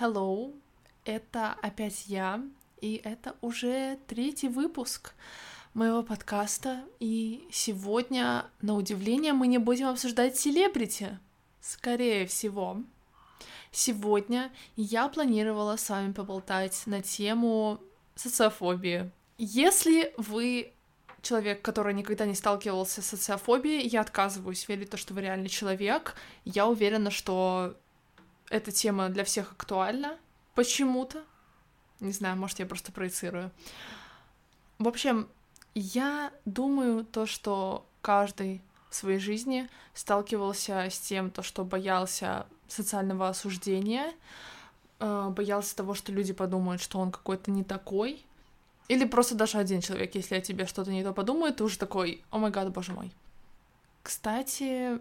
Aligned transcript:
Hello, 0.00 0.54
это 1.04 1.54
опять 1.60 2.06
я, 2.06 2.42
и 2.80 2.98
это 3.04 3.36
уже 3.42 3.98
третий 4.06 4.48
выпуск 4.48 5.12
моего 5.74 6.02
подкаста, 6.02 6.82
и 6.98 7.46
сегодня, 7.52 8.46
на 8.62 8.74
удивление, 8.74 9.34
мы 9.34 9.48
не 9.48 9.58
будем 9.58 9.88
обсуждать 9.88 10.38
селебрити, 10.38 11.18
скорее 11.60 12.26
всего. 12.26 12.78
Сегодня 13.70 14.50
я 14.76 15.08
планировала 15.08 15.76
с 15.76 15.90
вами 15.90 16.12
поболтать 16.12 16.82
на 16.86 17.02
тему 17.02 17.78
социофобии. 18.14 19.10
Если 19.36 20.14
вы 20.16 20.72
человек, 21.20 21.60
который 21.60 21.92
никогда 21.92 22.24
не 22.24 22.34
сталкивался 22.34 23.02
с 23.02 23.08
социофобией, 23.08 23.86
я 23.86 24.00
отказываюсь 24.00 24.66
верить 24.66 24.88
в 24.88 24.92
то, 24.92 24.96
что 24.96 25.12
вы 25.12 25.20
реальный 25.20 25.50
человек. 25.50 26.14
Я 26.46 26.66
уверена, 26.66 27.10
что 27.10 27.76
эта 28.52 28.70
тема 28.70 29.08
для 29.08 29.24
всех 29.24 29.52
актуальна 29.52 30.18
почему-то. 30.54 31.24
Не 32.00 32.12
знаю, 32.12 32.36
может, 32.36 32.58
я 32.58 32.66
просто 32.66 32.92
проецирую. 32.92 33.50
В 34.78 34.86
общем, 34.86 35.26
я 35.74 36.30
думаю 36.44 37.04
то, 37.04 37.24
что 37.24 37.86
каждый 38.02 38.60
в 38.90 38.94
своей 38.94 39.18
жизни 39.18 39.70
сталкивался 39.94 40.90
с 40.90 40.98
тем, 40.98 41.30
то, 41.30 41.42
что 41.42 41.64
боялся 41.64 42.46
социального 42.68 43.28
осуждения, 43.28 44.12
э, 45.00 45.28
боялся 45.30 45.74
того, 45.74 45.94
что 45.94 46.12
люди 46.12 46.34
подумают, 46.34 46.82
что 46.82 46.98
он 46.98 47.10
какой-то 47.10 47.50
не 47.50 47.64
такой, 47.64 48.22
или 48.88 49.06
просто 49.06 49.34
даже 49.34 49.56
один 49.56 49.80
человек, 49.80 50.14
если 50.14 50.34
о 50.34 50.40
тебе 50.42 50.66
что-то 50.66 50.90
не 50.90 51.02
то 51.02 51.14
подумает, 51.14 51.56
ты 51.56 51.64
уже 51.64 51.78
такой, 51.78 52.22
о 52.30 52.38
май 52.38 52.50
гад, 52.50 52.70
боже 52.70 52.92
мой. 52.92 53.10
Кстати, 54.02 54.98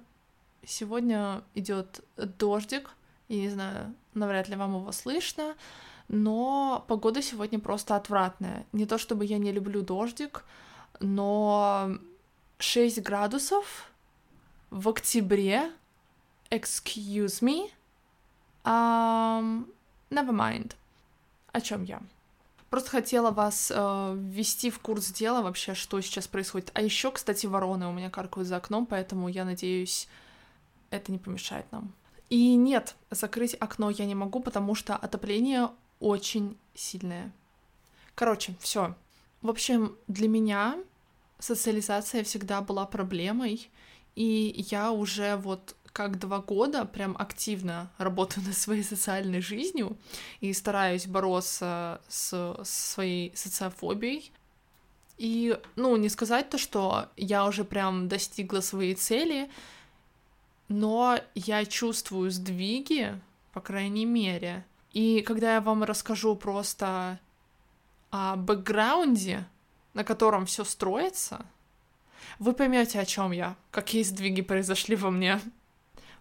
сегодня 0.65 1.41
идет 1.55 2.01
дождик, 2.15 2.91
я 3.31 3.41
не 3.41 3.49
знаю, 3.49 3.93
навряд 4.13 4.49
ли 4.49 4.55
вам 4.55 4.75
его 4.75 4.91
слышно, 4.91 5.55
но 6.07 6.83
погода 6.87 7.21
сегодня 7.21 7.59
просто 7.59 7.95
отвратная. 7.95 8.65
Не 8.73 8.85
то 8.85 8.97
чтобы 8.97 9.25
я 9.25 9.37
не 9.37 9.51
люблю 9.51 9.81
дождик, 9.81 10.43
но 10.99 11.97
6 12.59 13.01
градусов 13.01 13.89
в 14.69 14.89
октябре, 14.89 15.71
excuse 16.49 17.41
me, 17.41 17.69
um, 18.65 19.65
never 20.09 20.31
mind. 20.31 20.75
О 21.53 21.61
чем 21.61 21.83
я? 21.83 22.01
Просто 22.69 22.89
хотела 22.89 23.31
вас 23.31 23.71
э, 23.73 24.15
ввести 24.17 24.69
в 24.69 24.79
курс 24.79 25.07
дела 25.11 25.41
вообще, 25.41 25.73
что 25.73 25.99
сейчас 25.99 26.27
происходит. 26.27 26.71
А 26.73 26.81
еще, 26.81 27.11
кстати, 27.11 27.45
вороны 27.45 27.87
у 27.87 27.91
меня 27.91 28.09
каркают 28.09 28.47
за 28.47 28.57
окном, 28.57 28.85
поэтому 28.85 29.27
я 29.27 29.43
надеюсь, 29.43 30.07
это 30.89 31.11
не 31.11 31.17
помешает 31.17 31.69
нам. 31.71 31.93
И 32.31 32.55
нет, 32.55 32.95
закрыть 33.09 33.57
окно 33.59 33.89
я 33.89 34.05
не 34.05 34.15
могу, 34.15 34.39
потому 34.39 34.73
что 34.73 34.95
отопление 34.95 35.69
очень 35.99 36.57
сильное. 36.73 37.33
Короче, 38.15 38.55
все. 38.61 38.95
В 39.41 39.49
общем, 39.49 39.97
для 40.07 40.29
меня 40.29 40.79
социализация 41.39 42.23
всегда 42.23 42.61
была 42.61 42.85
проблемой, 42.85 43.69
и 44.15 44.65
я 44.69 44.93
уже 44.93 45.35
вот 45.35 45.75
как 45.91 46.19
два 46.19 46.39
года 46.39 46.85
прям 46.85 47.17
активно 47.19 47.91
работаю 47.97 48.45
над 48.47 48.57
своей 48.57 48.83
социальной 48.83 49.41
жизнью 49.41 49.97
и 50.39 50.53
стараюсь 50.53 51.07
бороться 51.07 51.99
с, 52.07 52.57
своей 52.63 53.35
социофобией. 53.35 54.31
И, 55.17 55.59
ну, 55.75 55.97
не 55.97 56.07
сказать 56.07 56.49
то, 56.49 56.57
что 56.57 57.09
я 57.17 57.45
уже 57.45 57.65
прям 57.65 58.07
достигла 58.07 58.61
своей 58.61 58.95
цели, 58.95 59.51
но 60.71 61.19
я 61.35 61.65
чувствую 61.65 62.31
сдвиги, 62.31 63.19
по 63.53 63.61
крайней 63.61 64.05
мере. 64.05 64.65
И 64.91 65.21
когда 65.21 65.55
я 65.55 65.61
вам 65.61 65.83
расскажу 65.83 66.35
просто 66.35 67.19
о 68.09 68.35
бэкграунде, 68.35 69.45
на 69.93 70.03
котором 70.03 70.45
все 70.45 70.63
строится, 70.63 71.45
вы 72.39 72.53
поймете, 72.53 72.99
о 72.99 73.05
чем 73.05 73.31
я, 73.31 73.55
какие 73.71 74.03
сдвиги 74.03 74.41
произошли 74.41 74.95
во 74.95 75.11
мне. 75.11 75.39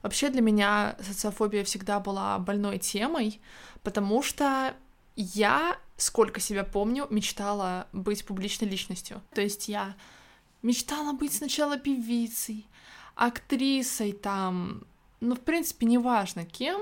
Вообще 0.03 0.31
для 0.31 0.41
меня 0.41 0.97
социофобия 1.01 1.65
всегда 1.65 2.01
была 2.01 2.39
больной 2.39 2.79
темой, 2.79 3.41
потому 3.83 4.23
что 4.23 4.75
я, 5.17 5.79
сколько 5.97 6.41
себя 6.41 6.65
помню, 6.65 7.07
мечтала 7.11 7.87
быть 7.93 8.25
публичной 8.25 8.69
личностью. 8.69 9.21
То 9.35 9.43
есть 9.43 9.69
я 9.69 9.95
мечтала 10.63 11.13
быть 11.13 11.35
сначала 11.35 11.79
певицей, 11.79 12.67
актрисой 13.21 14.13
там, 14.13 14.83
ну, 15.21 15.35
в 15.35 15.41
принципе, 15.41 15.85
неважно 15.85 16.47
кем. 16.47 16.81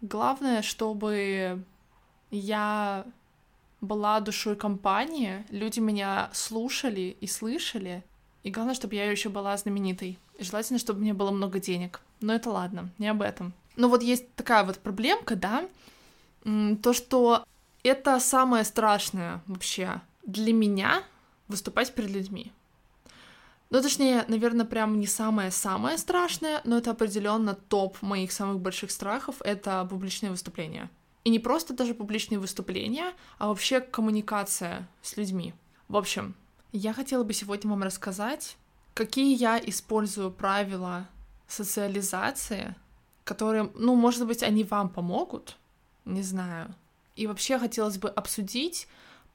Главное, 0.00 0.62
чтобы 0.62 1.64
я 2.30 3.04
была 3.80 4.20
душой 4.20 4.54
компании, 4.54 5.44
люди 5.50 5.80
меня 5.80 6.30
слушали 6.32 7.16
и 7.20 7.26
слышали, 7.26 8.04
и 8.44 8.50
главное, 8.52 8.74
чтобы 8.74 8.94
я 8.94 9.10
еще 9.10 9.30
была 9.30 9.56
знаменитой. 9.56 10.16
И 10.38 10.44
желательно, 10.44 10.78
чтобы 10.78 11.00
мне 11.00 11.12
было 11.12 11.32
много 11.32 11.58
денег. 11.58 12.00
Но 12.20 12.32
это 12.32 12.50
ладно, 12.50 12.90
не 12.98 13.08
об 13.08 13.20
этом. 13.20 13.52
Но 13.74 13.88
вот 13.88 14.02
есть 14.02 14.32
такая 14.36 14.64
вот 14.64 14.78
проблемка, 14.78 15.34
да, 15.34 15.68
то, 16.82 16.92
что 16.92 17.44
это 17.82 18.20
самое 18.20 18.62
страшное 18.62 19.42
вообще 19.46 20.00
для 20.24 20.52
меня 20.52 21.02
выступать 21.48 21.92
перед 21.92 22.10
людьми. 22.10 22.52
Ну, 23.70 23.80
точнее, 23.80 24.24
наверное, 24.26 24.66
прям 24.66 24.98
не 24.98 25.06
самое-самое 25.06 25.96
страшное, 25.96 26.60
но 26.64 26.78
это 26.78 26.90
определенно 26.90 27.54
топ 27.54 28.02
моих 28.02 28.32
самых 28.32 28.58
больших 28.58 28.90
страхов— 28.90 29.36
это 29.44 29.86
публичные 29.88 30.30
выступления. 30.30 30.90
И 31.22 31.30
не 31.30 31.38
просто 31.38 31.72
даже 31.72 31.94
публичные 31.94 32.40
выступления, 32.40 33.12
а 33.38 33.46
вообще 33.46 33.80
коммуникация 33.80 34.88
с 35.02 35.16
людьми. 35.16 35.54
В 35.88 35.96
общем, 35.96 36.34
я 36.72 36.92
хотела 36.92 37.22
бы 37.22 37.32
сегодня 37.32 37.70
вам 37.70 37.84
рассказать, 37.84 38.56
какие 38.94 39.36
я 39.36 39.58
использую 39.58 40.32
правила 40.32 41.06
социализации, 41.46 42.74
которые, 43.22 43.70
ну, 43.76 43.94
может 43.94 44.26
быть, 44.26 44.42
они 44.42 44.64
вам 44.64 44.88
помогут, 44.88 45.56
не 46.04 46.22
знаю. 46.22 46.74
И 47.14 47.28
вообще 47.28 47.58
хотелось 47.58 47.98
бы 47.98 48.08
обсудить, 48.08 48.88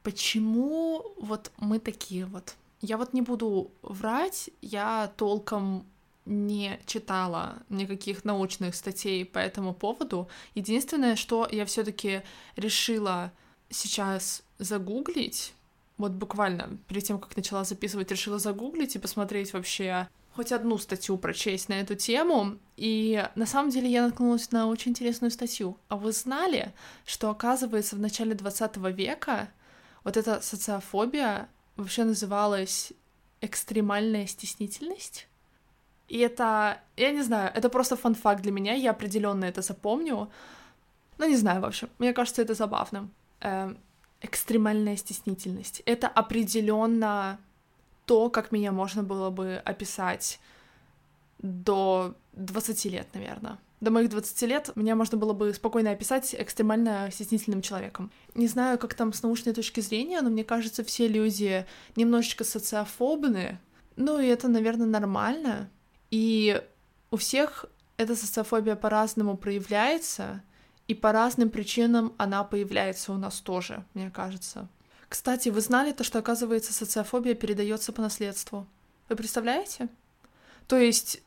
почему 0.04 1.06
вот 1.18 1.52
мы 1.58 1.80
такие 1.80 2.26
вот. 2.26 2.56
Я 2.82 2.98
вот 2.98 3.14
не 3.14 3.22
буду 3.22 3.72
врать, 3.82 4.50
я 4.62 5.12
толком 5.18 5.86
не 6.26 6.80
читала 6.86 7.64
никаких 7.70 8.26
научных 8.26 8.76
статей 8.76 9.26
по 9.26 9.40
этому 9.40 9.74
поводу. 9.74 10.28
Единственное, 10.56 11.16
что 11.16 11.48
я 11.52 11.66
все-таки 11.66 12.24
решила 12.56 13.32
сейчас 13.70 14.44
загуглить, 14.58 15.54
вот 15.98 16.12
буквально 16.12 16.78
перед 16.88 17.04
тем, 17.04 17.20
как 17.20 17.36
начала 17.38 17.64
записывать, 17.64 18.12
решила 18.12 18.40
загуглить 18.40 18.96
и 18.96 19.00
посмотреть 19.00 19.54
вообще 19.54 20.08
хоть 20.36 20.52
одну 20.52 20.78
статью 20.78 21.18
прочесть 21.18 21.70
на 21.70 21.80
эту 21.80 21.96
тему, 21.96 22.58
и 22.76 23.26
на 23.36 23.46
самом 23.46 23.70
деле 23.70 23.90
я 23.90 24.04
наткнулась 24.04 24.52
на 24.52 24.68
очень 24.68 24.92
интересную 24.92 25.32
статью. 25.32 25.78
А 25.88 25.96
вы 25.96 26.12
знали, 26.12 26.74
что, 27.06 27.30
оказывается, 27.30 27.96
в 27.96 28.00
начале 28.00 28.34
20 28.34 28.76
века 28.78 29.50
вот 30.04 30.18
эта 30.18 30.42
социофобия 30.42 31.48
вообще 31.76 32.04
называлась 32.04 32.94
экстремальная 33.42 34.28
стеснительность? 34.28 35.28
И 36.08 36.20
это, 36.20 36.82
я 36.98 37.12
не 37.12 37.24
знаю, 37.24 37.52
это 37.56 37.70
просто 37.70 37.96
фан-факт 37.96 38.42
для 38.42 38.52
меня, 38.52 38.74
я 38.74 38.92
определенно 38.92 39.46
это 39.46 39.62
запомню. 39.62 40.30
Ну, 41.18 41.28
не 41.28 41.36
знаю, 41.36 41.62
в 41.62 41.66
общем, 41.66 41.90
мне 41.98 42.14
кажется, 42.14 42.42
это 42.42 42.54
забавно. 42.54 43.10
Эм, 43.42 43.78
экстремальная 44.22 44.98
стеснительность. 44.98 45.82
Это 45.86 46.08
определенно 46.08 47.40
то, 48.06 48.30
как 48.30 48.52
меня 48.52 48.72
можно 48.72 49.04
было 49.04 49.30
бы 49.30 49.62
описать 49.66 50.40
до 51.40 52.14
20 52.34 52.86
лет, 52.86 53.08
наверное. 53.14 53.58
До 53.86 53.92
моих 53.92 54.10
20 54.10 54.42
лет 54.50 54.72
меня 54.76 54.96
можно 54.96 55.16
было 55.16 55.34
бы 55.34 55.54
спокойно 55.54 55.92
описать 55.92 56.34
экстремально 56.36 57.12
стеснительным 57.12 57.62
человеком. 57.62 58.12
Не 58.34 58.48
знаю, 58.48 58.80
как 58.80 58.96
там 58.96 59.14
с 59.14 59.22
научной 59.22 59.54
точки 59.54 59.80
зрения, 59.80 60.22
но 60.22 60.32
мне 60.32 60.44
кажется, 60.44 60.84
все 60.84 61.08
люди 61.08 61.68
немножечко 61.96 62.44
социофобны. 62.44 63.60
Ну 63.96 64.18
и 64.18 64.26
это, 64.26 64.48
наверное, 64.48 64.88
нормально. 64.88 65.70
И 66.10 66.60
у 67.12 67.18
всех 67.18 67.66
эта 67.98 68.16
социофобия 68.16 68.76
по-разному 68.76 69.38
проявляется, 69.38 70.42
и 70.88 70.96
по 70.96 71.12
разным 71.12 71.52
причинам 71.52 72.16
она 72.18 72.44
появляется 72.44 73.12
у 73.12 73.18
нас 73.18 73.40
тоже, 73.40 73.86
мне 73.94 74.10
кажется. 74.10 74.68
Кстати, 75.08 75.50
вы 75.50 75.62
знали 75.62 75.92
то, 75.92 76.04
что, 76.04 76.18
оказывается, 76.18 76.74
социофобия 76.74 77.36
передается 77.36 77.94
по 77.94 78.02
наследству? 78.02 78.66
Вы 79.10 79.16
представляете? 79.16 79.90
То 80.68 80.76
есть, 80.76 81.22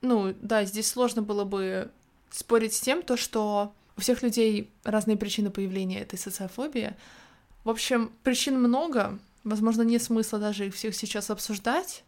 ну, 0.00 0.32
да, 0.40 0.64
здесь 0.64 0.86
сложно 0.86 1.20
было 1.20 1.42
бы 1.42 1.90
спорить 2.34 2.74
с 2.74 2.80
тем, 2.80 3.02
то, 3.02 3.16
что 3.16 3.72
у 3.96 4.00
всех 4.00 4.22
людей 4.22 4.70
разные 4.82 5.16
причины 5.16 5.50
появления 5.50 6.00
этой 6.00 6.18
социофобии. 6.18 6.94
В 7.62 7.70
общем, 7.70 8.12
причин 8.24 8.58
много, 8.58 9.18
возможно, 9.44 9.82
нет 9.82 10.02
смысла 10.02 10.40
даже 10.40 10.66
их 10.66 10.74
всех 10.74 10.96
сейчас 10.96 11.30
обсуждать. 11.30 12.04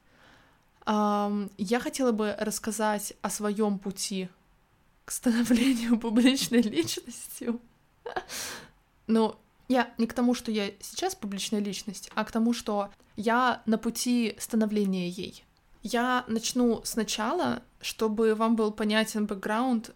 Я 0.85 1.81
хотела 1.81 2.11
бы 2.11 2.35
рассказать 2.39 3.15
о 3.23 3.31
своем 3.31 3.79
пути 3.79 4.29
к 5.05 5.13
становлению 5.13 5.99
публичной 6.01 6.63
личностью. 6.63 7.61
Ну, 9.07 9.37
я 9.69 9.95
не 9.99 10.09
к 10.09 10.13
тому, 10.13 10.35
что 10.35 10.51
я 10.51 10.73
сейчас 10.81 11.15
публичная 11.15 11.61
личность, 11.61 12.11
а 12.17 12.25
к 12.25 12.33
тому, 12.33 12.53
что 12.53 12.91
я 13.15 13.63
на 13.67 13.79
пути 13.79 14.35
становления 14.39 15.09
ей. 15.09 15.45
Я 15.83 16.25
начну 16.27 16.81
сначала, 16.85 17.63
чтобы 17.81 18.35
вам 18.35 18.57
был 18.57 18.73
понятен 18.73 19.27
бэкграунд, 19.27 19.95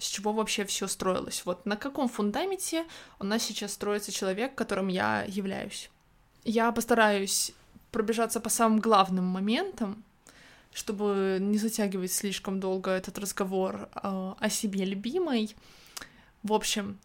с 0.00 0.06
чего 0.08 0.32
вообще 0.32 0.64
все 0.64 0.88
строилось. 0.88 1.42
Вот 1.44 1.66
на 1.66 1.76
каком 1.76 2.08
фундаменте 2.08 2.84
у 3.18 3.24
нас 3.24 3.42
сейчас 3.42 3.72
строится 3.72 4.10
человек, 4.10 4.54
которым 4.54 4.88
я 4.88 5.24
являюсь. 5.28 5.90
Я 6.44 6.72
постараюсь 6.72 7.52
пробежаться 7.92 8.40
по 8.40 8.48
самым 8.48 8.80
главным 8.80 9.24
моментам, 9.24 10.02
чтобы 10.72 11.38
не 11.40 11.58
затягивать 11.58 12.12
слишком 12.12 12.60
долго 12.60 12.90
этот 12.90 13.18
разговор 13.18 13.88
э, 13.94 14.34
о 14.38 14.48
себе 14.48 14.84
любимой. 14.84 15.54
В 16.42 16.52
общем, 16.52 16.98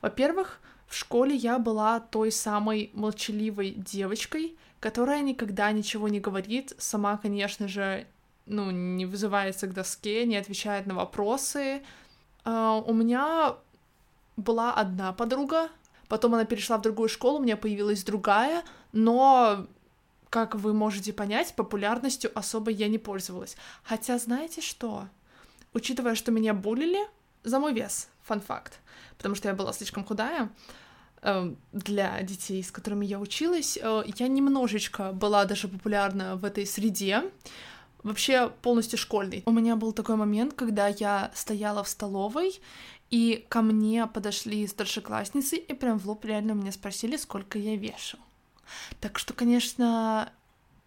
во-первых, 0.00 0.60
в 0.86 0.96
школе 0.96 1.36
я 1.36 1.58
была 1.58 2.00
той 2.00 2.32
самой 2.32 2.90
молчаливой 2.94 3.70
девочкой, 3.70 4.56
которая 4.80 5.20
никогда 5.20 5.70
ничего 5.70 6.08
не 6.08 6.18
говорит, 6.18 6.72
сама, 6.78 7.16
конечно 7.18 7.68
же, 7.68 8.06
ну, 8.46 8.70
не 8.70 9.06
вызывается 9.06 9.66
к 9.66 9.74
доске, 9.74 10.26
не 10.26 10.36
отвечает 10.36 10.86
на 10.86 10.94
вопросы. 10.94 11.82
Uh, 12.44 12.82
у 12.86 12.94
меня 12.94 13.56
была 14.36 14.72
одна 14.72 15.12
подруга, 15.12 15.68
потом 16.08 16.34
она 16.34 16.44
перешла 16.44 16.78
в 16.78 16.82
другую 16.82 17.08
школу, 17.08 17.38
у 17.38 17.42
меня 17.42 17.56
появилась 17.56 18.02
другая, 18.02 18.64
но, 18.92 19.66
как 20.30 20.54
вы 20.54 20.72
можете 20.72 21.12
понять, 21.12 21.54
популярностью 21.54 22.30
особо 22.34 22.70
я 22.70 22.88
не 22.88 22.98
пользовалась. 22.98 23.56
Хотя, 23.82 24.18
знаете 24.18 24.60
что? 24.60 25.08
Учитывая, 25.74 26.14
что 26.14 26.32
меня 26.32 26.54
булили 26.54 27.00
за 27.44 27.58
мой 27.58 27.74
вес, 27.74 28.08
фан 28.22 28.40
факт, 28.40 28.80
потому 29.18 29.34
что 29.34 29.48
я 29.48 29.54
была 29.54 29.72
слишком 29.72 30.04
худая, 30.04 30.50
Эм, 31.22 31.58
для 31.72 32.22
детей, 32.22 32.62
с 32.62 32.70
которыми 32.70 33.04
я 33.04 33.20
училась. 33.20 33.78
Э, 33.82 34.02
я 34.16 34.26
немножечко 34.26 35.12
была 35.12 35.44
даже 35.44 35.68
популярна 35.68 36.36
в 36.36 36.46
этой 36.46 36.64
среде, 36.64 37.24
вообще 38.02 38.50
полностью 38.62 38.98
школьной. 38.98 39.42
У 39.46 39.52
меня 39.52 39.76
был 39.76 39.92
такой 39.92 40.16
момент, 40.16 40.54
когда 40.54 40.88
я 40.88 41.30
стояла 41.34 41.82
в 41.82 41.88
столовой, 41.88 42.60
и 43.10 43.44
ко 43.48 43.62
мне 43.62 44.06
подошли 44.06 44.66
старшеклассницы 44.66 45.56
и 45.56 45.74
прям 45.74 45.98
в 45.98 46.06
лоб 46.06 46.24
реально 46.24 46.52
меня 46.52 46.72
спросили, 46.72 47.16
сколько 47.16 47.58
я 47.58 47.76
вешу. 47.76 48.18
Так 49.00 49.18
что, 49.18 49.34
конечно, 49.34 50.32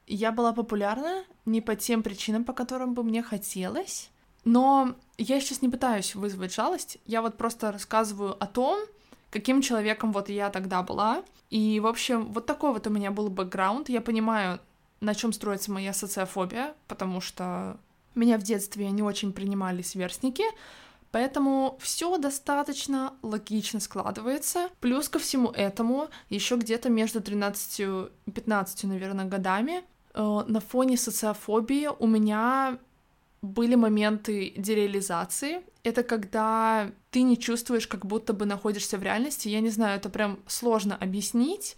я 0.07 0.31
была 0.31 0.53
популярна 0.53 1.25
не 1.45 1.59
по 1.59 1.75
тем 1.75 2.01
причинам, 2.01 2.45
по 2.45 2.53
которым 2.53 2.93
бы 2.93 3.03
мне 3.03 3.21
хотелось, 3.21 4.09
но 4.45 4.95
я 5.17 5.39
сейчас 5.39 5.61
не 5.61 5.69
пытаюсь 5.69 6.15
вызвать 6.15 6.53
жалость, 6.53 6.97
я 7.05 7.21
вот 7.21 7.37
просто 7.37 7.71
рассказываю 7.71 8.41
о 8.41 8.47
том, 8.47 8.79
каким 9.29 9.61
человеком 9.61 10.11
вот 10.11 10.29
я 10.29 10.49
тогда 10.49 10.83
была. 10.83 11.23
И, 11.49 11.79
в 11.79 11.87
общем, 11.87 12.31
вот 12.31 12.45
такой 12.45 12.73
вот 12.73 12.87
у 12.87 12.89
меня 12.89 13.11
был 13.11 13.29
бэкграунд. 13.29 13.89
Я 13.89 14.01
понимаю, 14.01 14.59
на 15.03 15.13
чем 15.15 15.33
строится 15.33 15.71
моя 15.71 15.93
социофобия, 15.93 16.73
потому 16.87 17.21
что 17.21 17.77
меня 18.15 18.37
в 18.37 18.43
детстве 18.43 18.89
не 18.89 19.03
очень 19.03 19.33
принимали 19.33 19.81
сверстники, 19.81 20.43
Поэтому 21.11 21.77
все 21.79 22.17
достаточно 22.17 23.13
логично 23.21 23.79
складывается. 23.79 24.69
Плюс 24.79 25.09
ко 25.09 25.19
всему 25.19 25.51
этому, 25.51 26.07
еще 26.29 26.55
где-то 26.55 26.89
между 26.89 27.21
13 27.21 27.79
и 27.79 28.31
15, 28.31 28.85
наверное, 28.85 29.25
годами 29.25 29.83
э, 30.15 30.43
на 30.47 30.59
фоне 30.59 30.97
социофобии 30.97 31.87
у 31.99 32.07
меня 32.07 32.79
были 33.43 33.75
моменты 33.75 34.53
дереализации. 34.57 35.61
Это 35.83 36.01
когда 36.01 36.89
ты 37.11 37.21
не 37.21 37.37
чувствуешь, 37.37 37.87
как 37.87 38.07
будто 38.07 38.33
бы 38.33 38.47
находишься 38.47 38.97
в 38.97 39.03
реальности. 39.03 39.49
Я 39.49 39.59
не 39.59 39.69
знаю, 39.69 39.97
это 39.97 40.09
прям 40.09 40.39
сложно 40.47 40.95
объяснить, 40.95 41.75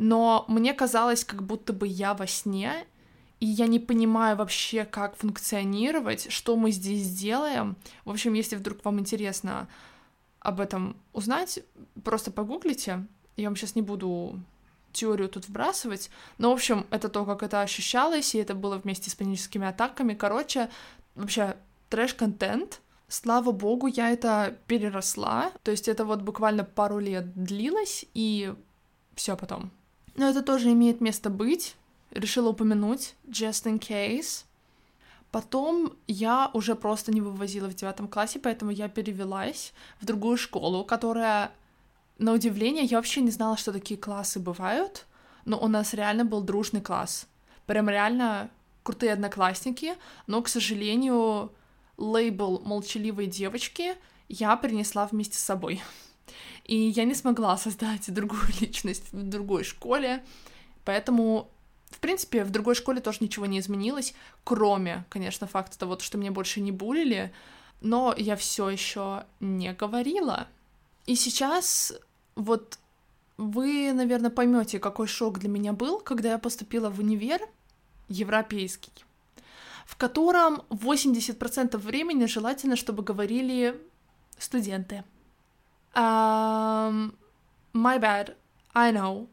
но 0.00 0.44
мне 0.46 0.74
казалось, 0.74 1.24
как 1.24 1.42
будто 1.42 1.72
бы 1.72 1.88
я 1.88 2.14
во 2.14 2.28
сне, 2.28 2.86
и 3.40 3.46
я 3.46 3.66
не 3.66 3.80
понимаю 3.80 4.36
вообще, 4.36 4.84
как 4.84 5.16
функционировать, 5.16 6.30
что 6.30 6.56
мы 6.56 6.70
здесь 6.70 7.10
делаем. 7.10 7.76
В 8.04 8.10
общем, 8.10 8.32
если 8.34 8.54
вдруг 8.54 8.84
вам 8.84 9.00
интересно 9.00 9.68
об 10.38 10.60
этом 10.60 10.96
узнать, 11.12 11.58
просто 12.04 12.30
погуглите. 12.30 13.06
Я 13.36 13.48
вам 13.48 13.56
сейчас 13.56 13.74
не 13.74 13.82
буду 13.82 14.40
теорию 14.92 15.28
тут 15.28 15.48
вбрасывать. 15.48 16.10
Но, 16.38 16.50
в 16.50 16.54
общем, 16.54 16.86
это 16.90 17.08
то, 17.08 17.24
как 17.24 17.42
это 17.42 17.60
ощущалось, 17.60 18.36
и 18.36 18.38
это 18.38 18.54
было 18.54 18.78
вместе 18.78 19.10
с 19.10 19.16
паническими 19.16 19.66
атаками. 19.66 20.14
Короче, 20.14 20.70
вообще 21.16 21.56
трэш-контент. 21.90 22.80
Слава 23.08 23.50
богу, 23.50 23.88
я 23.88 24.10
это 24.10 24.56
переросла. 24.68 25.50
То 25.64 25.72
есть 25.72 25.88
это 25.88 26.04
вот 26.04 26.22
буквально 26.22 26.62
пару 26.62 27.00
лет 27.00 27.32
длилось, 27.34 28.04
и 28.14 28.54
все 29.16 29.36
потом. 29.36 29.72
Но 30.18 30.28
это 30.28 30.42
тоже 30.42 30.72
имеет 30.72 31.00
место 31.00 31.30
быть. 31.30 31.76
Решила 32.10 32.48
упомянуть, 32.48 33.14
just 33.28 33.64
in 33.66 33.78
case. 33.78 34.44
Потом 35.30 35.92
я 36.08 36.50
уже 36.54 36.74
просто 36.74 37.12
не 37.12 37.20
вывозила 37.20 37.68
в 37.68 37.74
девятом 37.74 38.08
классе, 38.08 38.40
поэтому 38.40 38.72
я 38.72 38.88
перевелась 38.88 39.72
в 40.00 40.06
другую 40.06 40.36
школу, 40.36 40.84
которая, 40.84 41.52
на 42.18 42.32
удивление, 42.32 42.84
я 42.84 42.96
вообще 42.96 43.20
не 43.20 43.30
знала, 43.30 43.56
что 43.56 43.72
такие 43.72 44.00
классы 44.00 44.40
бывают, 44.40 45.06
но 45.44 45.56
у 45.60 45.68
нас 45.68 45.94
реально 45.94 46.24
был 46.24 46.40
дружный 46.40 46.80
класс. 46.80 47.28
Прям 47.66 47.88
реально 47.88 48.50
крутые 48.82 49.12
одноклассники, 49.12 49.94
но, 50.26 50.42
к 50.42 50.48
сожалению, 50.48 51.52
лейбл 51.96 52.60
молчаливой 52.64 53.26
девочки 53.26 53.94
я 54.28 54.56
принесла 54.56 55.06
вместе 55.06 55.36
с 55.36 55.42
собой. 55.44 55.80
И 56.64 56.76
я 56.76 57.04
не 57.04 57.14
смогла 57.14 57.56
создать 57.56 58.12
другую 58.14 58.46
личность 58.60 59.12
в 59.12 59.28
другой 59.28 59.64
школе, 59.64 60.24
поэтому, 60.84 61.50
в 61.90 61.98
принципе, 61.98 62.44
в 62.44 62.50
другой 62.50 62.74
школе 62.74 63.00
тоже 63.00 63.18
ничего 63.20 63.46
не 63.46 63.58
изменилось, 63.58 64.14
кроме, 64.44 65.04
конечно, 65.08 65.46
факта 65.46 65.78
того, 65.78 65.98
что 65.98 66.18
меня 66.18 66.32
больше 66.32 66.60
не 66.60 66.72
булили, 66.72 67.32
но 67.80 68.14
я 68.16 68.36
все 68.36 68.68
еще 68.68 69.24
не 69.40 69.72
говорила. 69.72 70.48
И 71.06 71.14
сейчас 71.14 71.92
вот 72.34 72.78
вы, 73.38 73.92
наверное, 73.92 74.30
поймете, 74.30 74.78
какой 74.78 75.06
шок 75.06 75.38
для 75.38 75.48
меня 75.48 75.72
был, 75.72 76.00
когда 76.00 76.30
я 76.30 76.38
поступила 76.38 76.90
в 76.90 76.98
универ, 76.98 77.40
европейский, 78.08 78.92
в 79.86 79.96
котором 79.96 80.62
80% 80.70 81.76
времени 81.78 82.26
желательно, 82.26 82.76
чтобы 82.76 83.02
говорили 83.02 83.80
студенты. 84.38 85.04
Um, 85.94 87.14
my 87.72 87.98
bad, 87.98 88.34
I 88.74 88.92
know. 88.92 89.28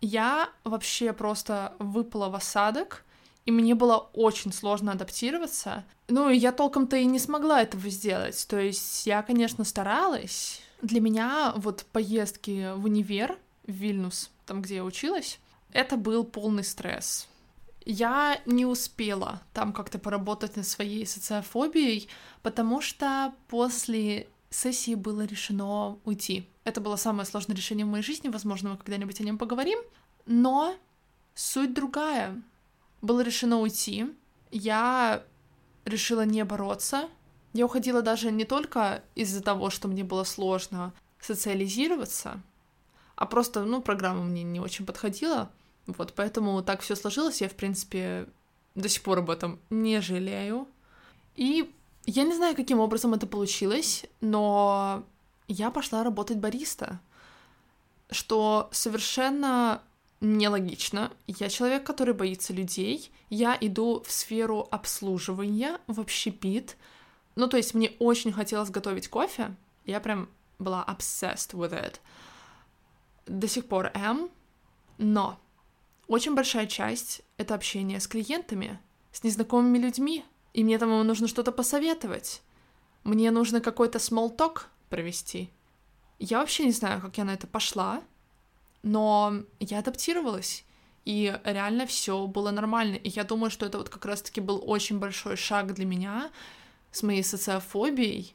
Я 0.00 0.48
вообще 0.64 1.12
просто 1.12 1.74
выпала 1.78 2.28
в 2.28 2.34
осадок, 2.34 3.04
и 3.44 3.50
мне 3.50 3.74
было 3.74 4.08
очень 4.12 4.52
сложно 4.52 4.92
адаптироваться. 4.92 5.84
Ну, 6.08 6.30
я 6.30 6.52
толком-то 6.52 6.96
и 6.96 7.04
не 7.04 7.18
смогла 7.18 7.62
этого 7.62 7.88
сделать. 7.90 8.46
То 8.48 8.58
есть 8.58 9.06
я, 9.06 9.22
конечно, 9.22 9.64
старалась. 9.64 10.60
Для 10.82 11.00
меня 11.00 11.52
вот 11.56 11.84
поездки 11.92 12.72
в 12.74 12.86
универ, 12.86 13.38
в 13.66 13.72
Вильнюс, 13.72 14.30
там, 14.46 14.62
где 14.62 14.76
я 14.76 14.84
училась, 14.84 15.38
это 15.72 15.96
был 15.96 16.24
полный 16.24 16.64
стресс. 16.64 17.28
Я 17.84 18.40
не 18.46 18.66
успела 18.66 19.40
там 19.52 19.72
как-то 19.72 19.98
поработать 19.98 20.56
над 20.56 20.66
своей 20.66 21.06
социофобией, 21.06 22.08
потому 22.42 22.80
что 22.80 23.34
после 23.48 24.28
сессии 24.50 24.94
было 24.94 25.24
решено 25.24 25.98
уйти. 26.04 26.48
Это 26.64 26.80
было 26.80 26.96
самое 26.96 27.26
сложное 27.26 27.56
решение 27.56 27.86
в 27.86 27.88
моей 27.88 28.04
жизни, 28.04 28.28
возможно, 28.28 28.70
мы 28.70 28.76
когда-нибудь 28.76 29.20
о 29.20 29.24
нем 29.24 29.38
поговорим, 29.38 29.78
но 30.26 30.76
суть 31.34 31.74
другая. 31.74 32.40
Было 33.00 33.22
решено 33.22 33.60
уйти, 33.60 34.06
я 34.50 35.22
решила 35.84 36.24
не 36.24 36.44
бороться. 36.44 37.08
Я 37.52 37.64
уходила 37.64 38.02
даже 38.02 38.30
не 38.30 38.44
только 38.44 39.02
из-за 39.14 39.42
того, 39.42 39.70
что 39.70 39.88
мне 39.88 40.04
было 40.04 40.24
сложно 40.24 40.92
социализироваться, 41.18 42.40
а 43.16 43.26
просто, 43.26 43.64
ну, 43.64 43.82
программа 43.82 44.22
мне 44.22 44.42
не 44.42 44.60
очень 44.60 44.86
подходила, 44.86 45.50
вот, 45.86 46.14
поэтому 46.14 46.62
так 46.62 46.80
все 46.80 46.94
сложилось, 46.94 47.40
я, 47.40 47.48
в 47.48 47.54
принципе, 47.54 48.28
до 48.74 48.88
сих 48.88 49.02
пор 49.02 49.18
об 49.18 49.30
этом 49.30 49.58
не 49.68 50.00
жалею. 50.00 50.68
И 51.34 51.74
я 52.06 52.24
не 52.24 52.34
знаю, 52.34 52.56
каким 52.56 52.80
образом 52.80 53.14
это 53.14 53.26
получилось, 53.26 54.04
но 54.20 55.04
я 55.48 55.70
пошла 55.70 56.02
работать 56.02 56.38
бариста, 56.38 57.00
что 58.10 58.68
совершенно 58.72 59.82
нелогично. 60.20 61.12
Я 61.26 61.48
человек, 61.48 61.84
который 61.84 62.14
боится 62.14 62.52
людей. 62.52 63.10
Я 63.30 63.56
иду 63.60 64.02
в 64.06 64.10
сферу 64.10 64.68
обслуживания, 64.70 65.78
в 65.86 66.00
общепит. 66.00 66.76
Ну, 67.36 67.48
то 67.48 67.56
есть 67.56 67.74
мне 67.74 67.92
очень 67.98 68.32
хотелось 68.32 68.70
готовить 68.70 69.08
кофе. 69.08 69.54
Я 69.86 70.00
прям 70.00 70.28
была 70.58 70.84
obsessed 70.86 71.52
with 71.52 71.72
it. 71.72 71.96
До 73.26 73.48
сих 73.48 73.66
пор 73.66 73.86
am. 73.94 74.30
Но 74.98 75.38
очень 76.06 76.34
большая 76.34 76.66
часть— 76.66 77.22
это 77.38 77.54
общение 77.54 78.00
с 78.00 78.06
клиентами, 78.06 78.78
с 79.12 79.22
незнакомыми 79.22 79.78
людьми, 79.78 80.24
и 80.52 80.64
мне 80.64 80.78
там 80.78 81.06
нужно 81.06 81.28
что-то 81.28 81.52
посоветовать. 81.52 82.42
Мне 83.04 83.30
нужно 83.30 83.60
какой-то 83.60 83.98
small 83.98 84.34
talk 84.36 84.62
провести. 84.88 85.50
Я 86.18 86.38
вообще 86.40 86.64
не 86.66 86.72
знаю, 86.72 87.00
как 87.00 87.16
я 87.18 87.24
на 87.24 87.34
это 87.34 87.46
пошла, 87.46 88.02
но 88.82 89.42
я 89.58 89.78
адаптировалась. 89.78 90.64
И 91.04 91.38
реально 91.44 91.86
все 91.86 92.26
было 92.26 92.50
нормально. 92.50 92.96
И 92.96 93.08
я 93.08 93.24
думаю, 93.24 93.50
что 93.50 93.66
это 93.66 93.78
вот 93.78 93.88
как 93.88 94.04
раз-таки 94.04 94.40
был 94.40 94.62
очень 94.66 94.98
большой 94.98 95.36
шаг 95.36 95.72
для 95.72 95.86
меня 95.86 96.30
с 96.90 97.02
моей 97.02 97.24
социофобией. 97.24 98.34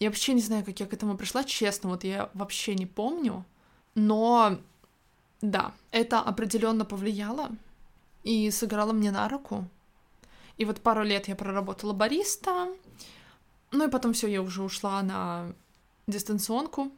Я 0.00 0.08
вообще 0.08 0.32
не 0.32 0.40
знаю, 0.40 0.64
как 0.64 0.80
я 0.80 0.86
к 0.86 0.92
этому 0.92 1.16
пришла, 1.16 1.44
честно, 1.44 1.90
вот 1.90 2.04
я 2.04 2.30
вообще 2.34 2.74
не 2.74 2.86
помню. 2.86 3.44
Но 3.94 4.58
да, 5.40 5.72
это 5.92 6.20
определенно 6.20 6.84
повлияло 6.84 7.50
и 8.24 8.50
сыграло 8.50 8.92
мне 8.92 9.10
на 9.10 9.28
руку. 9.28 9.68
И 10.58 10.64
вот 10.64 10.80
пару 10.80 11.02
лет 11.02 11.28
я 11.28 11.36
проработала 11.36 11.92
бариста, 11.92 12.68
ну 13.70 13.86
и 13.86 13.90
потом 13.90 14.12
все, 14.12 14.26
я 14.26 14.42
уже 14.42 14.62
ушла 14.62 15.02
на 15.02 15.52
дистанционку, 16.06 16.90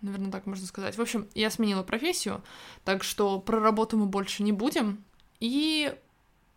наверное, 0.00 0.30
так 0.30 0.46
можно 0.46 0.66
сказать. 0.66 0.96
В 0.96 1.00
общем, 1.00 1.28
я 1.34 1.50
сменила 1.50 1.82
профессию, 1.82 2.42
так 2.84 3.02
что 3.02 3.40
про 3.40 3.60
работу 3.60 3.96
мы 3.96 4.06
больше 4.06 4.42
не 4.42 4.52
будем. 4.52 5.04
И 5.40 5.94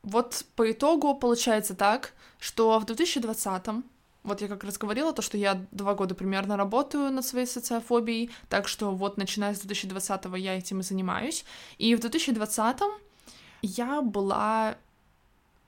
вот 0.03 0.45
по 0.55 0.71
итогу 0.71 1.15
получается 1.15 1.75
так, 1.75 2.13
что 2.39 2.79
в 2.79 2.85
2020 2.85 3.83
вот 4.23 4.41
я 4.41 4.47
как 4.47 4.63
раз 4.63 4.77
говорила, 4.77 5.13
то, 5.13 5.23
что 5.23 5.37
я 5.37 5.65
два 5.71 5.95
года 5.95 6.13
примерно 6.13 6.55
работаю 6.55 7.11
над 7.11 7.25
своей 7.25 7.47
социофобией, 7.47 8.29
так 8.49 8.67
что 8.67 8.91
вот 8.91 9.17
начиная 9.17 9.55
с 9.55 9.61
2020 9.61 10.25
я 10.37 10.57
этим 10.57 10.81
и 10.81 10.83
занимаюсь. 10.83 11.43
И 11.79 11.95
в 11.95 12.01
2020 12.01 12.81
я 13.63 14.01
была 14.01 14.75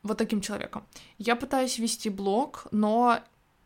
вот 0.03 0.17
таким 0.17 0.41
человеком. 0.41 0.83
Я 1.17 1.35
пытаюсь 1.35 1.79
вести 1.79 2.09
блог, 2.09 2.67
но 2.71 3.19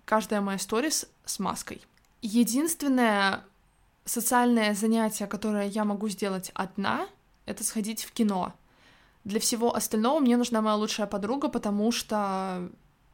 каждая 0.05 0.41
моя 0.41 0.59
сторис 0.59 1.07
с 1.25 1.39
маской. 1.39 1.81
Единственное 2.21 3.43
социальное 4.05 4.73
занятие, 4.73 5.27
которое 5.27 5.67
я 5.67 5.83
могу 5.83 6.07
сделать 6.09 6.51
одна, 6.53 7.07
это 7.45 7.63
сходить 7.63 8.03
в 8.03 8.11
кино. 8.11 8.53
Для 9.23 9.39
всего 9.39 9.75
остального 9.75 10.19
мне 10.19 10.37
нужна 10.37 10.61
моя 10.61 10.75
лучшая 10.75 11.07
подруга, 11.07 11.49
потому 11.49 11.91
что, 11.91 12.69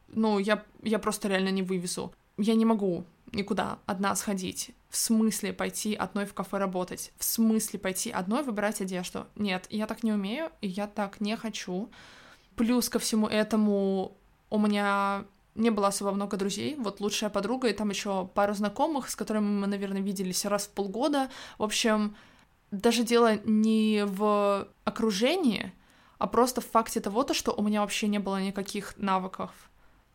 ну, 0.08 0.38
я, 0.38 0.62
я 0.82 0.98
просто 0.98 1.28
реально 1.28 1.48
не 1.48 1.62
вывезу. 1.62 2.14
Я 2.36 2.54
не 2.54 2.64
могу 2.64 3.04
никуда 3.32 3.78
одна 3.86 4.14
сходить. 4.14 4.70
В 4.88 4.96
смысле 4.96 5.52
пойти 5.52 5.94
одной 5.94 6.24
в 6.24 6.34
кафе 6.34 6.58
работать? 6.58 7.12
В 7.18 7.24
смысле 7.24 7.80
пойти 7.80 8.10
одной 8.10 8.44
выбирать 8.44 8.80
одежду? 8.80 9.26
Нет, 9.34 9.66
я 9.70 9.86
так 9.86 10.04
не 10.04 10.12
умею, 10.12 10.52
и 10.60 10.68
я 10.68 10.86
так 10.86 11.20
не 11.20 11.36
хочу. 11.36 11.90
Плюс 12.56 12.88
ко 12.88 12.98
всему 12.98 13.26
этому 13.26 14.16
у 14.50 14.58
меня 14.58 15.24
не 15.54 15.70
было 15.70 15.88
особо 15.88 16.12
много 16.12 16.36
друзей, 16.36 16.76
вот 16.78 17.00
лучшая 17.00 17.30
подруга, 17.30 17.68
и 17.68 17.72
там 17.72 17.90
еще 17.90 18.28
пару 18.34 18.54
знакомых, 18.54 19.08
с 19.08 19.16
которыми 19.16 19.60
мы, 19.60 19.66
наверное, 19.66 20.02
виделись 20.02 20.44
раз 20.44 20.66
в 20.66 20.70
полгода. 20.70 21.30
В 21.58 21.62
общем, 21.62 22.16
даже 22.70 23.04
дело 23.04 23.38
не 23.44 24.04
в 24.04 24.68
окружении, 24.84 25.72
а 26.18 26.26
просто 26.26 26.60
в 26.60 26.66
факте 26.66 27.00
того, 27.00 27.22
то, 27.22 27.34
что 27.34 27.52
у 27.52 27.62
меня 27.62 27.80
вообще 27.80 28.08
не 28.08 28.18
было 28.18 28.42
никаких 28.42 28.94
навыков 28.96 29.50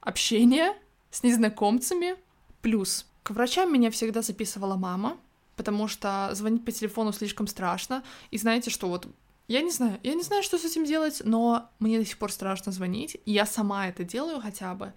общения 0.01 0.75
с 1.12 1.24
незнакомцами. 1.24 2.15
Плюс 2.62 3.05
к 3.24 3.31
врачам 3.31 3.72
меня 3.72 3.91
всегда 3.91 4.22
записывала 4.22 4.75
мама, 4.75 5.17
потому 5.55 5.88
что 5.88 6.29
звонить 6.34 6.65
по 6.65 6.72
телефону 6.72 7.13
слишком 7.13 7.48
страшно. 7.48 8.03
И 8.31 8.38
знаете, 8.38 8.69
что 8.69 8.88
вот 8.88 9.08
я 9.50 9.62
не 9.62 9.72
знаю, 9.72 10.00
я 10.03 10.13
не 10.13 10.22
знаю, 10.22 10.44
что 10.44 10.60
с 10.60 10.63
этим 10.63 10.86
делать, 10.86 11.24
но 11.25 11.72
мне 11.79 11.98
до 11.98 12.06
сих 12.06 12.20
пор 12.20 12.32
страшно 12.32 12.72
звонить. 12.72 13.18
Я 13.25 13.48
сама 13.48 13.88
это 13.88 14.03
делаю 14.03 14.39
хотя 14.39 14.75
бы. 14.75 14.94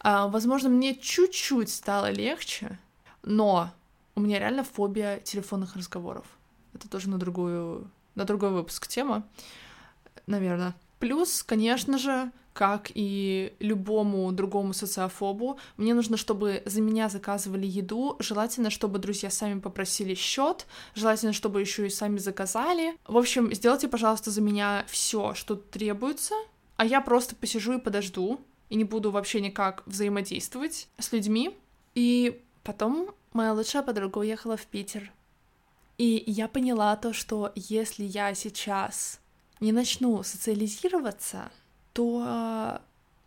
А, 0.00 0.28
возможно, 0.28 0.68
мне 0.68 0.94
чуть-чуть 0.94 1.70
стало 1.70 2.10
легче, 2.10 2.78
но 3.22 3.70
у 4.14 4.20
меня 4.20 4.38
реально 4.38 4.62
фобия 4.62 5.20
телефонных 5.20 5.74
разговоров. 5.74 6.26
Это 6.74 6.86
тоже 6.86 7.08
на 7.08 7.16
другую, 7.16 7.90
на 8.14 8.26
другой 8.26 8.50
выпуск 8.50 8.86
тема, 8.88 9.26
наверное. 10.26 10.74
Плюс, 10.98 11.42
конечно 11.42 11.96
же, 11.96 12.30
как 12.58 12.90
и 12.92 13.52
любому 13.60 14.32
другому 14.32 14.72
социофобу, 14.72 15.60
мне 15.76 15.94
нужно, 15.94 16.16
чтобы 16.16 16.64
за 16.66 16.80
меня 16.80 17.08
заказывали 17.08 17.64
еду, 17.64 18.16
желательно, 18.18 18.68
чтобы 18.68 18.98
друзья 18.98 19.30
сами 19.30 19.60
попросили 19.60 20.14
счет, 20.14 20.66
желательно, 20.96 21.32
чтобы 21.32 21.60
еще 21.60 21.86
и 21.86 21.90
сами 21.90 22.18
заказали. 22.18 22.96
В 23.06 23.16
общем, 23.16 23.54
сделайте, 23.54 23.86
пожалуйста, 23.86 24.32
за 24.32 24.40
меня 24.40 24.84
все, 24.88 25.34
что 25.34 25.54
требуется, 25.54 26.34
а 26.76 26.84
я 26.84 27.00
просто 27.00 27.36
посижу 27.36 27.74
и 27.74 27.80
подожду, 27.80 28.40
и 28.70 28.74
не 28.74 28.82
буду 28.82 29.12
вообще 29.12 29.40
никак 29.40 29.84
взаимодействовать 29.86 30.88
с 30.98 31.12
людьми. 31.12 31.56
И 31.94 32.42
потом 32.64 33.14
моя 33.32 33.52
лучшая 33.52 33.84
подруга 33.84 34.18
уехала 34.18 34.56
в 34.56 34.66
Питер. 34.66 35.12
И 35.96 36.24
я 36.26 36.48
поняла 36.48 36.96
то, 36.96 37.12
что 37.12 37.52
если 37.54 38.02
я 38.02 38.34
сейчас 38.34 39.20
не 39.60 39.70
начну 39.70 40.24
социализироваться, 40.24 41.52
то 41.98 42.80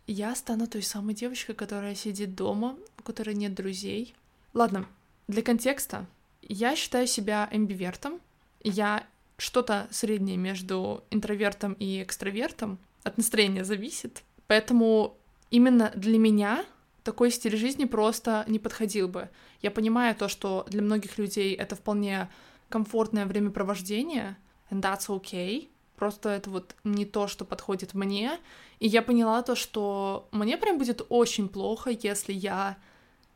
я 0.06 0.34
стану 0.34 0.66
той 0.66 0.82
самой 0.82 1.14
девочкой, 1.14 1.54
которая 1.54 1.94
сидит 1.94 2.34
дома, 2.34 2.78
у 2.98 3.02
которой 3.02 3.34
нет 3.34 3.54
друзей. 3.54 4.14
Ладно, 4.54 4.86
для 5.28 5.42
контекста. 5.42 6.06
Я 6.40 6.74
считаю 6.74 7.06
себя 7.06 7.50
эмбивертом. 7.52 8.18
Я 8.62 9.06
что-то 9.36 9.88
среднее 9.90 10.38
между 10.38 11.04
интровертом 11.10 11.74
и 11.74 12.02
экстравертом. 12.02 12.78
От 13.02 13.18
настроения 13.18 13.62
зависит. 13.62 14.22
Поэтому 14.46 15.18
именно 15.50 15.92
для 15.94 16.16
меня 16.16 16.64
такой 17.04 17.30
стиль 17.30 17.58
жизни 17.58 17.84
просто 17.84 18.46
не 18.48 18.58
подходил 18.58 19.06
бы. 19.06 19.28
Я 19.60 19.70
понимаю 19.70 20.14
то, 20.14 20.28
что 20.28 20.64
для 20.70 20.80
многих 20.80 21.18
людей 21.18 21.54
это 21.54 21.76
вполне 21.76 22.30
комфортное 22.70 23.26
времяпровождение, 23.26 24.38
and 24.70 24.80
that's 24.80 25.08
okay. 25.08 25.68
Просто 26.02 26.30
это 26.30 26.50
вот 26.50 26.74
не 26.82 27.06
то, 27.06 27.28
что 27.28 27.44
подходит 27.44 27.94
мне. 27.94 28.40
И 28.80 28.88
я 28.88 29.02
поняла 29.02 29.40
то, 29.42 29.54
что 29.54 30.28
мне 30.32 30.58
прям 30.58 30.76
будет 30.76 31.06
очень 31.10 31.48
плохо, 31.48 31.90
если 31.90 32.32
я 32.32 32.76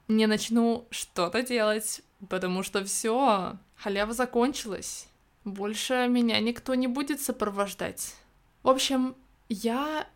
не 0.08 0.26
начну 0.26 0.85
что-то 0.90 1.44
делать, 1.44 2.02
потому 2.28 2.64
что 2.64 2.82
все, 2.85 3.56
халява 3.76 4.14
закончилась. 4.14 5.06
Больше 5.44 6.08
меня 6.11 6.40
никто 6.40 6.75
не 6.75 6.88
будет 6.88 7.20
сопровождать. 7.20 8.16
В 8.64 8.68
общем, 8.68 9.14
я 9.49 10.08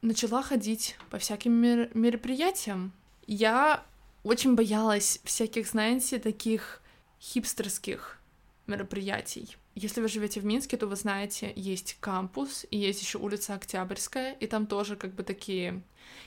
начала 0.00 0.40
ходить 0.40 0.96
по 1.10 1.18
всяким 1.18 1.52
мер- 1.52 1.90
мероприятиям. 1.92 2.92
Я 3.26 3.84
очень 4.24 4.54
боялась 4.54 5.20
всяких, 5.24 5.68
знаете, 5.68 6.18
таких 6.18 6.80
хипстерских 7.20 8.18
мероприятий. 8.66 9.58
Если 9.80 10.00
вы 10.00 10.08
живете 10.08 10.40
в 10.40 10.44
Минске, 10.44 10.76
то 10.76 10.88
вы 10.88 10.96
знаете, 10.96 11.52
есть 11.54 11.96
кампус, 12.00 12.66
и 12.72 12.76
есть 12.76 13.00
еще 13.00 13.18
улица 13.18 13.54
Октябрьская, 13.54 14.32
и 14.32 14.46
там 14.48 14.66
тоже 14.66 14.96
как 14.96 15.14
бы 15.14 15.22
такие 15.22 15.82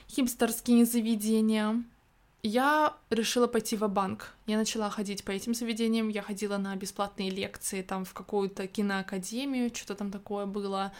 хипстерские 0.08 0.86
заведения. 0.86 1.84
Я 2.42 2.96
решила 3.10 3.46
пойти 3.46 3.76
в 3.76 3.86
банк. 3.88 4.32
Я 4.46 4.56
начала 4.56 4.88
ходить 4.88 5.22
по 5.22 5.32
этим 5.32 5.54
заведениям. 5.54 6.08
Я 6.08 6.22
ходила 6.22 6.56
на 6.56 6.74
бесплатные 6.76 7.28
лекции 7.28 7.82
там 7.82 8.06
в 8.06 8.14
какую-то 8.14 8.66
киноакадемию, 8.66 9.70
что-то 9.74 9.96
там 9.96 10.10
такое 10.10 10.46
было. 10.46 10.92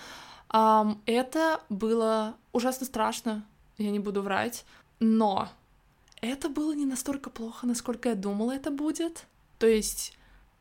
Um, 0.51 0.99
это 1.07 1.63
было 1.71 2.37
ужасно 2.53 2.85
страшно, 2.85 3.47
я 3.79 3.91
не 3.91 3.99
буду 3.99 4.21
врать, 4.21 4.67
но 5.01 5.49
это 6.21 6.51
было 6.51 6.75
не 6.75 6.85
настолько 6.85 7.31
плохо, 7.31 7.67
насколько 7.67 8.11
я 8.11 8.15
думала 8.15 8.53
это 8.53 8.71
будет. 8.71 9.25
То 9.59 9.67
есть 9.67 10.13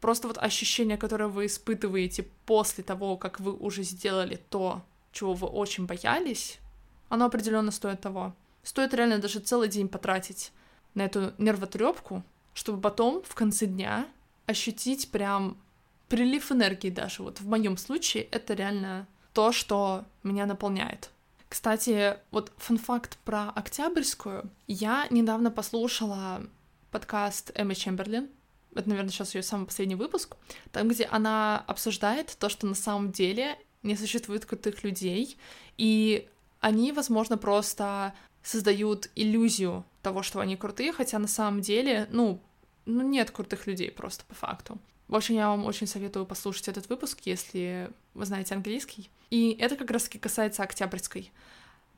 просто 0.02 0.28
вот 0.28 0.38
ощущение, 0.38 0.98
которое 0.98 1.28
вы 1.28 1.46
испытываете 1.46 2.28
после 2.46 2.84
того, 2.84 3.16
как 3.16 3.40
вы 3.40 3.54
уже 3.54 3.84
сделали 3.84 4.36
то, 4.50 4.82
чего 5.14 5.34
вы 5.34 5.48
очень 5.48 5.86
боялись, 5.86 6.60
оно 7.08 7.26
определенно 7.26 7.72
стоит 7.72 8.02
того. 8.02 8.34
Стоит 8.64 8.94
реально 8.94 9.20
даже 9.20 9.40
целый 9.40 9.70
день 9.70 9.88
потратить 9.88 10.52
на 10.94 11.06
эту 11.06 11.34
нервотрепку, 11.38 12.24
чтобы 12.54 12.82
потом 12.82 13.24
в 13.24 13.36
конце 13.36 13.66
дня 13.66 14.08
ощутить 14.46 15.10
прям 15.12 15.58
прилив 16.10 16.52
энергии 16.52 16.90
даже. 16.90 17.24
Вот 17.24 17.40
в 17.40 17.48
моем 17.48 17.78
случае 17.78 18.24
это 18.24 18.54
реально 18.54 19.08
то, 19.34 19.52
что 19.52 20.04
меня 20.24 20.46
наполняет. 20.46 21.10
Кстати, 21.48 22.18
вот 22.32 22.52
фан-факт 22.58 23.18
про 23.26 23.50
Октябрьскую. 23.50 24.50
Я 24.68 25.08
недавно 25.10 25.52
послушала 25.52 26.44
подкаст 26.92 27.52
Эммы 27.56 27.76
Чемберлин. 27.76 28.30
Это, 28.76 28.90
наверное, 28.90 29.12
сейчас 29.12 29.36
ее 29.36 29.44
самый 29.44 29.66
последний 29.66 29.96
выпуск. 29.96 30.36
Там, 30.72 30.88
где 30.88 31.06
она 31.06 31.64
обсуждает 31.68 32.36
то, 32.40 32.50
что 32.50 32.68
на 32.68 32.76
самом 32.76 33.12
деле 33.12 33.58
не 33.84 33.96
существует 33.96 34.46
крутых 34.46 34.84
людей, 34.84 35.38
и 35.78 36.30
они, 36.60 36.92
возможно, 36.92 37.38
просто 37.38 38.14
создают 38.44 39.10
иллюзию 39.16 39.86
того, 40.02 40.24
что 40.24 40.40
они 40.40 40.56
крутые, 40.56 40.94
хотя 40.94 41.20
на 41.20 41.28
самом 41.28 41.62
деле, 41.62 42.08
ну, 42.12 42.42
ну 42.86 43.02
нет 43.02 43.32
крутых 43.32 43.68
людей 43.68 43.92
просто 43.92 44.24
по 44.26 44.36
факту. 44.36 44.80
В 45.08 45.16
общем, 45.16 45.36
я 45.36 45.50
вам 45.50 45.66
очень 45.66 45.88
советую 45.88 46.26
послушать 46.26 46.70
этот 46.70 46.88
выпуск, 46.90 47.20
если 47.26 47.92
вы 48.14 48.26
знаете 48.26 48.56
английский. 48.56 49.10
И 49.30 49.52
это 49.60 49.76
как 49.76 49.92
раз-таки 49.92 50.20
касается 50.20 50.64
Октябрьской, 50.64 51.32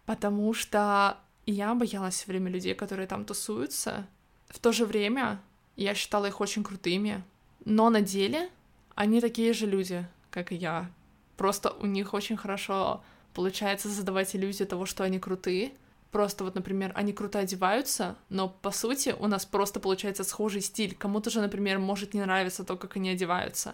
потому 0.05 0.53
что 0.53 1.17
я 1.45 1.73
боялась 1.75 2.15
все 2.15 2.27
время 2.27 2.49
людей, 2.49 2.73
которые 2.73 3.07
там 3.07 3.25
тусуются. 3.25 4.07
В 4.47 4.59
то 4.59 4.71
же 4.71 4.85
время 4.85 5.41
я 5.75 5.93
считала 5.93 6.27
их 6.27 6.41
очень 6.41 6.63
крутыми. 6.63 7.23
но 7.65 7.89
на 7.89 8.01
деле 8.01 8.49
они 8.95 9.21
такие 9.21 9.53
же 9.53 9.65
люди, 9.65 10.05
как 10.29 10.51
и 10.51 10.55
я. 10.55 10.89
Просто 11.37 11.71
у 11.71 11.85
них 11.85 12.13
очень 12.13 12.37
хорошо 12.37 13.01
получается 13.33 13.89
задавать 13.89 14.35
иллюзию 14.35 14.67
того, 14.67 14.85
что 14.85 15.03
они 15.03 15.19
крутые. 15.19 15.73
Просто 16.11 16.43
вот, 16.43 16.53
например, 16.53 16.91
они 16.93 17.11
круто 17.11 17.39
одеваются, 17.39 18.15
но 18.29 18.47
по 18.47 18.69
сути 18.69 19.15
у 19.17 19.25
нас 19.25 19.45
просто 19.45 19.79
получается 19.79 20.23
схожий 20.23 20.61
стиль. 20.61 20.95
Кому-то 20.95 21.31
же, 21.31 21.41
например, 21.41 21.79
может 21.79 22.13
не 22.13 22.21
нравиться 22.21 22.63
то, 22.63 22.77
как 22.77 22.97
они 22.97 23.09
одеваются. 23.09 23.73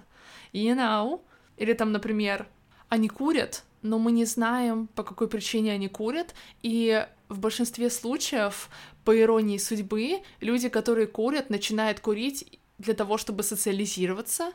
You 0.53 0.75
know? 0.75 1.22
Или 1.58 1.74
там, 1.74 1.91
например, 1.91 2.48
они 2.88 3.10
курят, 3.10 3.65
но 3.81 4.00
мы 4.00 4.12
не 4.12 4.25
знаем, 4.25 4.88
по 4.88 5.03
какой 5.03 5.27
причине 5.27 5.74
они 5.74 5.88
курят, 5.88 6.33
и 6.62 7.07
в 7.29 7.39
большинстве 7.39 7.89
случаев, 7.89 8.69
по 9.05 9.17
иронии 9.17 9.57
судьбы, 9.57 10.21
люди, 10.41 10.69
которые 10.69 11.07
курят, 11.07 11.50
начинают 11.50 12.00
курить 12.00 12.59
для 12.77 12.93
того, 12.93 13.17
чтобы 13.17 13.43
социализироваться, 13.43 14.51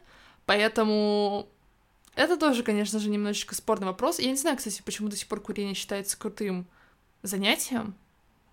поэтому 0.47 1.49
это 2.14 2.37
тоже, 2.37 2.62
конечно 2.62 2.99
же, 2.99 3.11
немножечко 3.11 3.54
спорный 3.54 3.87
вопрос. 3.87 4.19
Я 4.19 4.31
не 4.31 4.37
знаю, 4.37 4.57
кстати, 4.57 4.83
почему 4.85 5.09
до 5.09 5.16
сих 5.16 5.28
пор 5.28 5.40
курение 5.40 5.75
считается 5.75 6.19
крутым 6.19 6.66
занятием. 7.23 7.95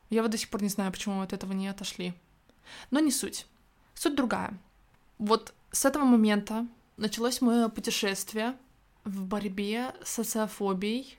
Я 0.09 0.23
вот 0.23 0.31
до 0.31 0.37
сих 0.37 0.49
пор 0.49 0.63
не 0.63 0.69
знаю, 0.69 0.91
почему 0.91 1.15
мы 1.15 1.23
от 1.23 1.33
этого 1.33 1.53
не 1.53 1.67
отошли. 1.67 2.13
Но 2.89 2.99
не 2.99 3.11
суть. 3.11 3.45
Суть 3.93 4.15
другая. 4.15 4.57
Вот 5.19 5.53
с 5.71 5.85
этого 5.85 6.03
момента 6.03 6.67
началось 6.97 7.41
мое 7.41 7.69
путешествие 7.69 8.55
в 9.03 9.25
борьбе 9.25 9.93
с 10.03 10.13
социофобией. 10.13 11.17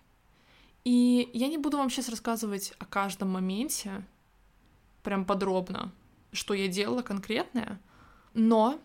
И 0.84 1.30
я 1.32 1.48
не 1.48 1.58
буду 1.58 1.76
вам 1.76 1.90
сейчас 1.90 2.08
рассказывать 2.08 2.74
о 2.78 2.84
каждом 2.84 3.30
моменте, 3.30 4.04
прям 5.02 5.24
подробно, 5.24 5.92
что 6.32 6.54
я 6.54 6.68
делала 6.68 7.02
конкретное, 7.02 7.80
но 8.34 8.80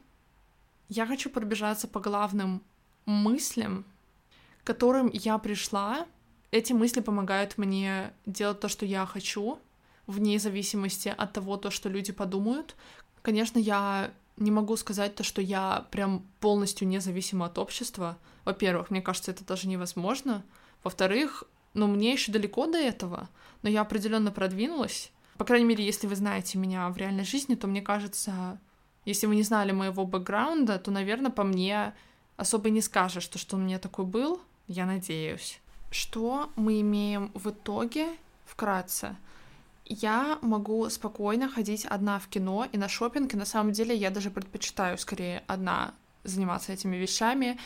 я 0.90 1.06
хочу 1.06 1.30
пробежаться 1.30 1.88
по 1.88 2.00
главным 2.00 2.62
мыслям, 3.06 3.86
к 4.64 4.68
которым 4.68 5.10
я 5.12 5.38
пришла. 5.38 6.06
Эти 6.52 6.74
мысли 6.74 7.02
помогают 7.02 7.58
мне 7.58 8.14
делать 8.26 8.60
то, 8.60 8.68
что 8.68 8.86
я 8.86 9.06
хочу, 9.06 9.60
вне 10.06 10.40
зависимости 10.40 11.14
от 11.16 11.34
того, 11.34 11.58
то, 11.58 11.72
что 11.72 11.90
люди 11.90 12.12
подумают. 12.12 12.76
Конечно, 13.22 13.60
я 13.60 14.12
не 14.38 14.52
могу 14.52 14.78
сказать 14.78 15.16
то, 15.16 15.24
что 15.24 15.42
я 15.42 15.86
прям 15.92 16.26
полностью 16.40 16.88
независима 16.88 17.48
от 17.48 17.58
общества. 17.58 18.18
Во-первых, 18.46 18.92
мне 18.92 19.02
кажется, 19.02 19.32
это 19.32 19.44
даже 19.44 19.68
невозможно. 19.68 20.44
Во-вторых, 20.84 21.44
ну, 21.74 21.88
мне 21.88 22.14
еще 22.14 22.32
далеко 22.32 22.68
до 22.68 22.78
этого, 22.78 23.30
но 23.62 23.70
я 23.70 23.82
определенно 23.82 24.32
продвинулась. 24.32 25.12
По 25.38 25.46
крайней 25.46 25.66
мере, 25.66 25.86
если 25.86 26.08
вы 26.08 26.16
знаете 26.16 26.58
меня 26.58 26.90
в 26.90 26.98
реальной 26.98 27.26
жизни, 27.26 27.56
то 27.56 27.68
мне 27.68 27.82
кажется, 27.82 28.60
если 29.06 29.28
вы 29.28 29.36
не 29.36 29.44
знали 29.44 29.72
моего 29.72 30.06
бэкграунда, 30.06 30.80
то, 30.80 30.92
наверное, 30.92 31.32
по 31.32 31.44
мне 31.44 31.94
особо 32.36 32.70
не 32.70 32.82
скажешь, 32.82 33.24
что, 33.24 33.38
что 33.38 33.56
он 33.56 33.66
меня 33.66 33.80
такой 33.80 34.06
был, 34.06 34.42
я 34.68 34.86
надеюсь. 34.86 35.60
Что 35.92 36.52
мы 36.56 36.82
имеем 36.82 37.32
в 37.34 37.50
итоге, 37.50 38.08
вкратце? 38.46 39.16
Я 39.90 40.38
могу 40.42 40.90
спокойно 40.90 41.50
ходить 41.50 41.86
одна 41.86 42.20
в 42.20 42.28
кино 42.28 42.68
и 42.72 42.78
на 42.78 42.90
шопинг, 42.90 43.34
и 43.34 43.38
на 43.38 43.46
самом 43.46 43.72
деле 43.72 43.96
я 43.96 44.10
даже 44.10 44.30
предпочитаю 44.30 44.98
скорее 44.98 45.44
одна 45.48 45.94
заниматься 46.24 46.74
этими 46.74 46.98
вещами. 46.98 47.58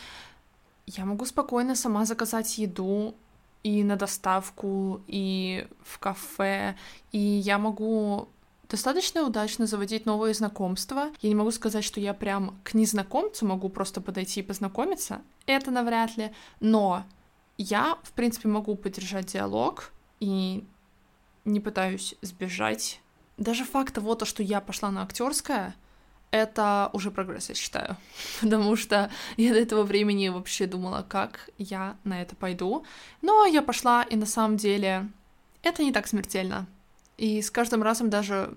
Я 0.86 1.06
могу 1.06 1.26
спокойно 1.26 1.76
сама 1.76 2.06
заказать 2.06 2.58
еду 2.60 3.16
и 3.64 3.84
на 3.84 3.96
доставку, 3.96 5.02
и 5.08 5.68
в 5.84 5.98
кафе, 6.00 6.76
и 7.12 7.18
я 7.18 7.58
могу 7.58 8.28
достаточно 8.70 9.24
удачно 9.24 9.66
заводить 9.66 10.06
новые 10.06 10.34
знакомства. 10.34 11.10
Я 11.22 11.30
не 11.30 11.36
могу 11.36 11.52
сказать, 11.52 11.84
что 11.84 12.00
я 12.00 12.14
прям 12.14 12.60
к 12.64 12.74
незнакомцу 12.74 13.46
могу 13.46 13.68
просто 13.70 14.00
подойти 14.00 14.40
и 14.40 14.44
познакомиться. 14.44 15.22
Это 15.46 15.72
навряд 15.72 16.18
ли. 16.18 16.32
Но 16.60 17.04
я, 17.58 17.98
в 18.04 18.12
принципе, 18.14 18.48
могу 18.48 18.76
поддержать 18.76 19.26
диалог 19.26 19.92
и 20.20 20.64
не 21.46 21.60
пытаюсь 21.60 22.16
сбежать. 22.22 23.02
Даже 23.38 23.64
факт 23.66 23.94
того, 23.94 24.16
то, 24.16 24.26
что 24.26 24.44
я 24.44 24.62
пошла 24.62 24.92
на 24.92 25.04
актерское, 25.04 25.76
это 26.32 26.90
уже 26.94 27.12
прогресс, 27.12 27.50
я 27.50 27.56
считаю. 27.56 27.98
Потому 28.42 28.76
что 28.76 29.12
я 29.38 29.54
до 29.54 29.60
этого 29.60 29.84
времени 29.84 30.30
вообще 30.30 30.66
думала, 30.66 31.06
как 31.08 31.50
я 31.58 31.98
на 32.04 32.22
это 32.22 32.36
пойду. 32.36 32.86
Но 33.22 33.46
я 33.46 33.62
пошла, 33.62 34.04
и 34.04 34.16
на 34.16 34.26
самом 34.26 34.58
деле 34.58 35.10
это 35.62 35.84
не 35.84 35.92
так 35.92 36.08
смертельно. 36.08 36.68
И 37.18 37.42
с 37.42 37.52
каждым 37.52 37.84
разом 37.84 38.10
даже 38.10 38.54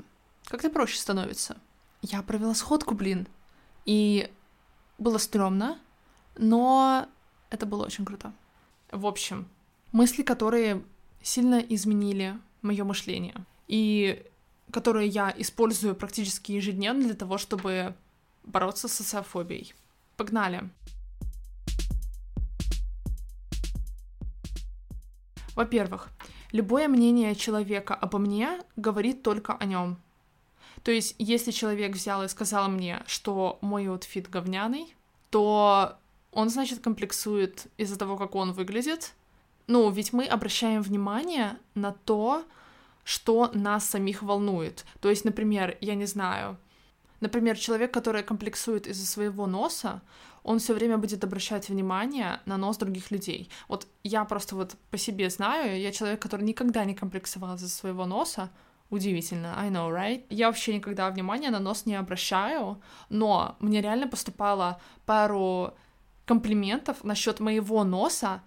как-то 0.47 0.70
проще 0.70 0.99
становится. 0.99 1.57
Я 2.03 2.23
провела 2.23 2.55
сходку, 2.55 2.94
блин. 2.94 3.27
И 3.85 4.31
было 4.99 5.18
стрёмно, 5.18 5.79
но 6.37 7.09
это 7.51 7.66
было 7.66 7.85
очень 7.85 8.05
круто. 8.05 8.33
В 8.90 9.07
общем, 9.07 9.49
мысли, 9.92 10.23
которые 10.23 10.83
сильно 11.23 11.57
изменили 11.57 12.38
мое 12.64 12.85
мышление. 12.85 13.35
И 13.68 14.24
которые 14.72 15.09
я 15.09 15.33
использую 15.37 15.94
практически 15.94 16.53
ежедневно 16.53 17.05
для 17.05 17.14
того, 17.14 17.38
чтобы 17.38 17.94
бороться 18.42 18.88
с 18.88 18.94
социофобией. 18.94 19.74
Погнали! 20.16 20.68
Во-первых, 25.55 26.09
любое 26.50 26.88
мнение 26.88 27.37
человека 27.37 27.94
обо 27.94 28.18
мне 28.18 28.61
говорит 28.74 29.22
только 29.22 29.55
о 29.55 29.64
нем. 29.64 29.98
То 30.83 30.90
есть, 30.90 31.14
если 31.18 31.53
человек 31.53 31.94
взял 31.94 32.24
и 32.24 32.29
сказал 32.29 32.68
мне, 32.68 33.03
что 33.07 33.59
мой 33.61 33.88
outfit 33.88 34.29
говняный, 34.29 34.94
то 35.31 35.96
он, 36.33 36.50
значит, 36.50 36.81
комплексует 36.81 37.68
из-за 37.77 37.96
того, 37.96 38.16
как 38.16 38.35
он 38.35 38.53
выглядит. 38.53 39.14
Ну, 39.66 39.90
ведь 39.90 40.12
мы 40.12 40.27
обращаем 40.27 40.83
внимание 40.83 41.57
на 41.74 41.92
то, 41.92 42.44
что 43.05 43.50
нас 43.55 43.88
самих 43.88 44.22
волнует. 44.22 44.85
То 45.00 45.11
есть, 45.11 45.24
например, 45.24 45.77
я 45.81 45.94
не 45.94 46.07
знаю, 46.07 46.57
например, 47.20 47.57
человек, 47.57 47.92
который 47.92 48.22
комплексует 48.22 48.87
из-за 48.87 49.07
своего 49.07 49.46
носа, 49.46 50.03
он 50.42 50.59
все 50.59 50.74
время 50.74 50.98
будет 50.98 51.24
обращать 51.24 51.68
внимание 51.68 52.40
на 52.44 52.59
нос 52.59 52.77
других 52.77 53.11
людей. 53.11 53.48
Вот 53.68 53.87
я 54.03 54.24
просто 54.24 54.57
вот 54.57 54.77
по 54.90 54.98
себе 54.98 55.31
знаю, 55.31 55.81
я 55.81 55.90
человек, 55.92 56.20
который 56.20 56.42
никогда 56.42 56.85
не 56.85 56.94
комплексовал 56.94 57.55
из-за 57.55 57.68
своего 57.68 58.07
носа, 58.07 58.50
Удивительно, 58.90 59.59
I 59.59 59.70
know, 59.70 59.90
right? 59.90 60.24
Я 60.29 60.46
вообще 60.46 60.74
никогда 60.77 61.11
внимания 61.11 61.50
на 61.50 61.59
нос 61.59 61.87
не 61.87 61.94
обращаю, 61.94 62.81
но 63.09 63.57
мне 63.59 63.81
реально 63.81 64.07
поступало 64.07 64.81
пару 65.07 65.74
комплиментов 66.27 67.03
насчет 67.03 67.40
моего 67.40 67.83
носа 67.83 68.42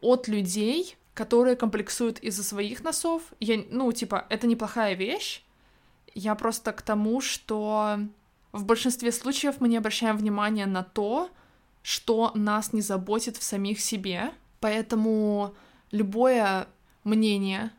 от 0.00 0.28
людей, 0.28 0.96
которые 1.14 1.56
комплексуют 1.56 2.18
из-за 2.20 2.44
своих 2.44 2.84
носов. 2.84 3.22
Я, 3.40 3.62
ну, 3.70 3.90
типа, 3.92 4.26
это 4.28 4.46
неплохая 4.46 4.94
вещь. 4.94 5.42
Я 6.14 6.34
просто 6.34 6.72
к 6.72 6.82
тому, 6.82 7.20
что 7.20 7.98
в 8.52 8.64
большинстве 8.64 9.12
случаев 9.12 9.56
мы 9.60 9.68
не 9.68 9.76
обращаем 9.76 10.16
внимания 10.16 10.66
на 10.66 10.82
то, 10.82 11.30
что 11.82 12.32
нас 12.34 12.72
не 12.72 12.82
заботит 12.82 13.36
в 13.36 13.42
самих 13.42 13.80
себе. 13.80 14.32
Поэтому 14.60 15.54
любое 15.90 16.66
мнение 17.04 17.70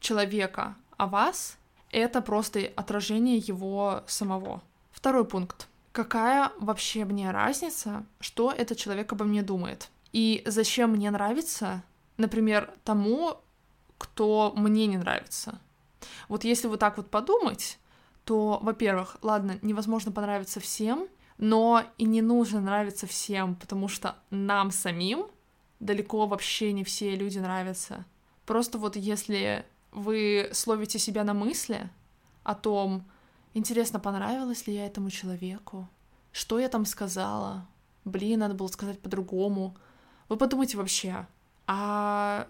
человека 0.00 0.76
о 0.96 1.06
вас— 1.06 1.56
это 1.90 2.20
просто 2.22 2.70
отражение 2.76 3.36
его 3.38 4.02
самого. 4.06 4.62
Второй 4.90 5.24
пункт. 5.24 5.68
Какая 5.92 6.50
вообще 6.58 7.04
мне 7.04 7.30
разница, 7.30 8.04
что 8.18 8.50
этот 8.50 8.78
человек 8.78 9.12
обо 9.12 9.24
мне 9.24 9.42
думает? 9.42 9.90
И 10.12 10.42
зачем 10.46 10.90
мне 10.90 11.10
нравится, 11.10 11.82
например, 12.16 12.72
тому, 12.84 13.38
кто 13.98 14.52
мне 14.56 14.86
не 14.86 14.98
нравится? 14.98 15.60
Вот 16.28 16.44
если 16.44 16.68
вот 16.68 16.80
так 16.80 16.96
вот 16.96 17.10
подумать, 17.10 17.78
то, 18.24 18.58
во-первых, 18.62 19.16
ладно, 19.22 19.58
невозможно 19.62 20.12
понравиться 20.12 20.60
всем, 20.60 21.08
но 21.38 21.84
и 21.98 22.04
не 22.04 22.22
нужно 22.22 22.60
нравиться 22.60 23.06
всем, 23.06 23.56
потому 23.56 23.88
что 23.88 24.16
нам 24.30 24.70
самим 24.70 25.26
далеко 25.80 26.26
вообще 26.26 26.72
не 26.72 26.84
все 26.84 27.16
люди 27.16 27.38
нравятся. 27.38 28.04
Просто 28.46 28.78
вот 28.78 28.96
если 28.96 29.64
вы 29.90 30.50
словите 30.52 30.98
себя 30.98 31.24
на 31.24 31.34
мысли 31.34 31.90
о 32.44 32.54
том, 32.54 33.04
интересно, 33.54 33.98
понравилось 34.00 34.66
ли 34.66 34.74
я 34.74 34.86
этому 34.86 35.10
человеку, 35.10 35.88
что 36.32 36.58
я 36.58 36.68
там 36.68 36.84
сказала, 36.86 37.66
блин, 38.04 38.40
надо 38.40 38.54
было 38.54 38.68
сказать 38.68 39.00
по-другому. 39.00 39.76
Вы 40.28 40.36
подумайте 40.36 40.76
вообще, 40.76 41.26
а 41.66 42.46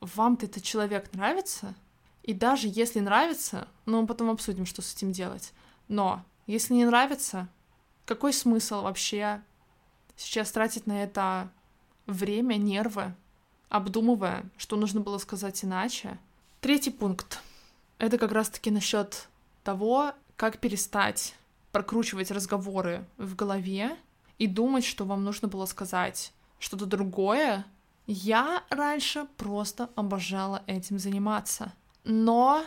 вам-то 0.00 0.46
этот 0.46 0.62
человек 0.62 1.12
нравится? 1.12 1.74
И 2.22 2.32
даже 2.32 2.68
если 2.68 3.00
нравится, 3.00 3.68
ну, 3.86 4.06
потом 4.06 4.30
обсудим, 4.30 4.66
что 4.66 4.82
с 4.82 4.94
этим 4.94 5.12
делать. 5.12 5.52
Но 5.88 6.22
если 6.46 6.74
не 6.74 6.84
нравится, 6.84 7.48
какой 8.04 8.32
смысл 8.32 8.82
вообще 8.82 9.42
сейчас 10.16 10.50
тратить 10.52 10.86
на 10.86 11.02
это 11.02 11.50
время, 12.06 12.56
нервы, 12.56 13.14
обдумывая, 13.68 14.44
что 14.56 14.76
нужно 14.76 15.00
было 15.00 15.18
сказать 15.18 15.64
иначе, 15.64 16.18
Третий 16.60 16.90
пункт. 16.90 17.40
Это 17.96 18.18
как 18.18 18.32
раз-таки 18.32 18.70
насчет 18.70 19.28
того, 19.64 20.12
как 20.36 20.58
перестать 20.58 21.34
прокручивать 21.72 22.30
разговоры 22.30 23.06
в 23.16 23.34
голове 23.34 23.96
и 24.36 24.46
думать, 24.46 24.84
что 24.84 25.06
вам 25.06 25.24
нужно 25.24 25.48
было 25.48 25.64
сказать 25.64 26.34
что-то 26.60 26.86
другое. 26.86 27.64
Я 28.06 28.62
раньше 28.70 29.26
просто 29.36 29.90
обожала 29.96 30.62
этим 30.66 30.98
заниматься. 31.00 31.72
Но 32.04 32.64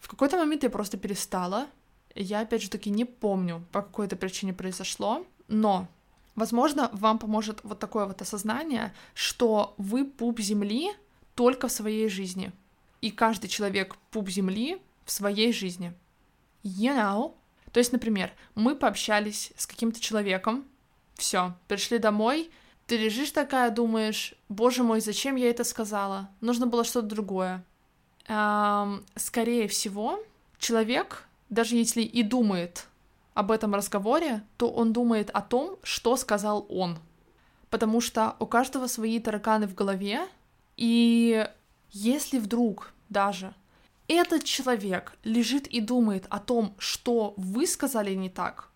в 0.00 0.08
какой-то 0.08 0.36
момент 0.36 0.64
я 0.64 0.70
просто 0.70 0.96
перестала. 0.96 1.66
Я, 2.14 2.40
опять 2.40 2.62
же 2.62 2.70
таки, 2.70 2.90
не 2.90 3.04
помню, 3.04 3.64
по 3.70 3.82
какой 3.82 4.06
это 4.06 4.16
причине 4.16 4.52
произошло, 4.52 5.24
но, 5.46 5.86
возможно, 6.34 6.90
вам 6.92 7.18
поможет 7.18 7.60
вот 7.62 7.78
такое 7.78 8.06
вот 8.06 8.20
осознание, 8.22 8.92
что 9.14 9.74
вы 9.78 10.04
пуп 10.04 10.40
земли 10.40 10.90
только 11.34 11.68
в 11.68 11.72
своей 11.72 12.08
жизни. 12.08 12.50
И 13.00 13.10
каждый 13.10 13.48
человек 13.48 13.96
пуп 14.10 14.28
земли 14.28 14.80
в 15.04 15.12
своей 15.12 15.52
жизни. 15.52 15.92
You 16.64 16.96
know? 16.96 17.34
То 17.72 17.78
есть, 17.78 17.92
например, 17.92 18.32
мы 18.54 18.74
пообщались 18.74 19.52
с 19.56 19.66
каким-то 19.66 20.00
человеком, 20.00 20.64
все, 21.14 21.54
пришли 21.68 21.98
домой, 21.98 22.50
ты 22.88 22.96
лежишь 22.96 23.32
такая, 23.32 23.70
думаешь, 23.70 24.34
боже 24.48 24.82
мой, 24.82 25.02
зачем 25.02 25.36
я 25.36 25.50
это 25.50 25.62
сказала? 25.62 26.30
Нужно 26.40 26.66
было 26.66 26.84
что-то 26.84 27.06
другое. 27.06 27.62
Эм, 28.28 29.04
скорее 29.14 29.68
всего, 29.68 30.18
человек, 30.58 31.28
даже 31.50 31.76
если 31.76 32.00
и 32.00 32.22
думает 32.22 32.86
об 33.34 33.50
этом 33.50 33.74
разговоре, 33.74 34.42
то 34.56 34.70
он 34.70 34.94
думает 34.94 35.28
о 35.30 35.42
том, 35.42 35.76
что 35.82 36.16
сказал 36.16 36.64
он. 36.70 36.98
Потому 37.68 38.00
что 38.00 38.36
у 38.38 38.46
каждого 38.46 38.86
свои 38.86 39.20
тараканы 39.20 39.66
в 39.66 39.74
голове, 39.74 40.26
и 40.78 41.46
если 41.90 42.38
вдруг 42.38 42.94
даже 43.10 43.52
этот 44.08 44.44
человек 44.44 45.12
лежит 45.24 45.66
и 45.66 45.82
думает 45.82 46.24
о 46.30 46.38
том, 46.38 46.74
что 46.78 47.34
вы 47.36 47.66
сказали 47.66 48.14
не 48.14 48.30
так, 48.30 48.70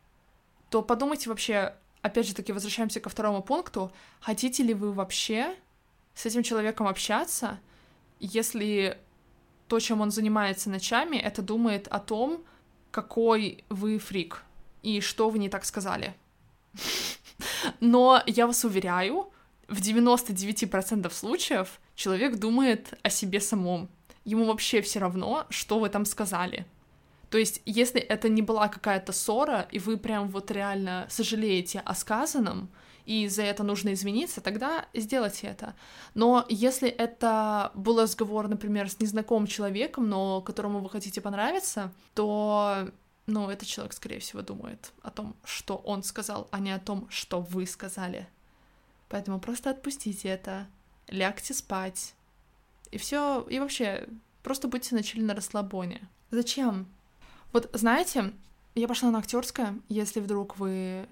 то 0.69 0.83
подумайте 0.83 1.31
вообще, 1.31 1.75
опять 2.03 2.27
же 2.27 2.35
таки, 2.35 2.53
возвращаемся 2.53 3.01
ко 3.01 3.09
второму 3.09 3.43
пункту, 3.43 3.93
хотите 4.21 4.63
ли 4.63 4.75
вы 4.75 4.93
вообще 4.93 5.57
с 6.15 6.27
этим 6.27 6.43
человеком 6.43 6.87
общаться, 6.87 7.59
если 8.21 8.99
то, 9.69 9.81
чем 9.81 10.01
он 10.01 10.11
занимается 10.11 10.69
ночами, 10.69 11.17
это 11.17 11.41
думает 11.41 11.89
о 11.89 11.99
том, 11.99 12.45
какой 12.91 13.65
вы 13.69 13.99
фрик 13.99 14.43
и 14.83 15.01
что 15.01 15.31
вы 15.31 15.39
не 15.39 15.49
так 15.49 15.65
сказали. 15.65 16.15
Но 17.81 18.23
я 18.27 18.47
вас 18.47 18.65
уверяю, 18.65 19.33
в 19.69 19.81
99% 19.81 21.11
случаев 21.11 21.81
человек 21.95 22.37
думает 22.37 22.99
о 23.03 23.11
себе 23.11 23.41
самом 23.41 23.89
ему 24.25 24.45
вообще 24.45 24.83
все 24.83 24.99
равно, 25.01 25.47
что 25.51 25.79
вы 25.79 25.89
там 25.89 26.05
сказали. 26.05 26.67
То 27.33 27.39
есть, 27.39 27.63
если 27.65 27.99
это 27.99 28.29
не 28.29 28.43
была 28.43 28.69
какая-то 28.69 29.13
ссора, 29.13 29.67
и 29.71 29.79
вы 29.79 29.97
прям 29.97 30.29
вот 30.29 30.51
реально 30.51 31.07
сожалеете 31.09 31.81
о 31.81 31.95
сказанном, 31.95 32.69
и 33.07 33.27
за 33.27 33.43
это 33.43 33.63
нужно 33.63 33.95
извиниться, 33.95 34.43
тогда 34.43 34.85
сделайте 34.93 35.47
это. 35.47 35.75
Но 36.13 36.45
если 36.51 36.91
это 36.91 37.73
был 37.75 38.03
разговор, 38.03 38.49
например, 38.49 38.91
с 38.91 39.01
незнакомым 39.01 39.47
человеком, 39.47 40.11
но 40.11 40.43
которому 40.43 40.81
вы 40.81 40.91
хотите 40.91 41.23
понравиться, 41.23 41.91
то, 42.13 42.91
ну, 43.27 43.49
этот 43.49 43.67
человек, 43.67 43.95
скорее 43.95 44.19
всего, 44.19 44.43
думает 44.43 44.93
о 45.01 45.11
том, 45.11 45.35
что 45.43 45.77
он 45.77 46.03
сказал, 46.03 46.49
а 46.51 46.61
не 46.61 46.71
о 46.71 46.79
том, 46.79 47.09
что 47.09 47.41
вы 47.41 47.65
сказали. 47.65 48.29
Поэтому 49.09 49.41
просто 49.41 49.71
отпустите 49.71 50.29
это, 50.29 50.67
лягте 51.09 51.55
спать, 51.55 52.13
и 52.91 52.99
все, 52.99 53.47
и 53.49 53.59
вообще, 53.59 54.07
просто 54.43 54.69
будьте 54.69 54.95
начали 54.95 55.23
на 55.23 55.35
расслабоне. 55.35 56.07
Зачем? 56.31 56.89
Вот 57.53 57.71
знаете, 57.75 58.33
я 58.75 58.89
пошла 58.89 59.11
на 59.11 59.19
актерское, 59.19 59.79
если 59.89 60.21
вдруг 60.21 60.59
вы 60.59 61.07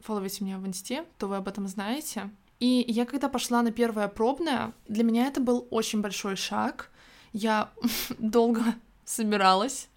фолловите 0.00 0.44
меня 0.44 0.58
в 0.58 0.66
инсте, 0.66 1.04
то 1.18 1.28
вы 1.28 1.36
об 1.36 1.48
этом 1.48 1.68
знаете. 1.68 2.30
И 2.60 2.84
я 2.88 3.06
когда 3.06 3.28
пошла 3.28 3.62
на 3.62 3.70
первое 3.70 4.08
пробное, 4.08 4.72
для 4.88 5.04
меня 5.04 5.26
это 5.26 5.40
был 5.40 5.66
очень 5.70 6.00
большой 6.00 6.36
шаг. 6.36 6.90
Я 7.32 7.70
долго 8.18 8.62
собиралась 9.04 9.88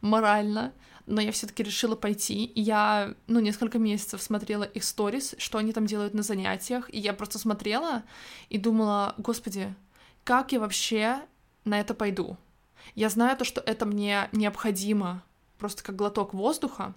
морально, 0.00 0.72
но 1.04 1.20
я 1.20 1.32
все-таки 1.32 1.62
решила 1.62 1.94
пойти. 1.94 2.50
Я, 2.54 3.14
ну, 3.26 3.40
несколько 3.40 3.78
месяцев 3.78 4.22
смотрела 4.22 4.64
их 4.64 4.82
сторис, 4.84 5.34
что 5.38 5.58
они 5.58 5.72
там 5.72 5.86
делают 5.86 6.14
на 6.14 6.22
занятиях, 6.22 6.92
и 6.92 6.98
я 6.98 7.12
просто 7.12 7.38
смотрела 7.38 8.02
и 8.48 8.58
думала, 8.58 9.14
господи, 9.18 9.74
как 10.24 10.52
я 10.52 10.60
вообще 10.60 11.20
на 11.64 11.78
это 11.78 11.94
пойду? 11.94 12.36
Я 12.94 13.08
знаю 13.08 13.36
то, 13.36 13.44
что 13.44 13.60
это 13.60 13.86
мне 13.86 14.28
необходимо, 14.32 15.22
просто 15.58 15.82
как 15.82 15.96
глоток 15.96 16.34
воздуха, 16.34 16.94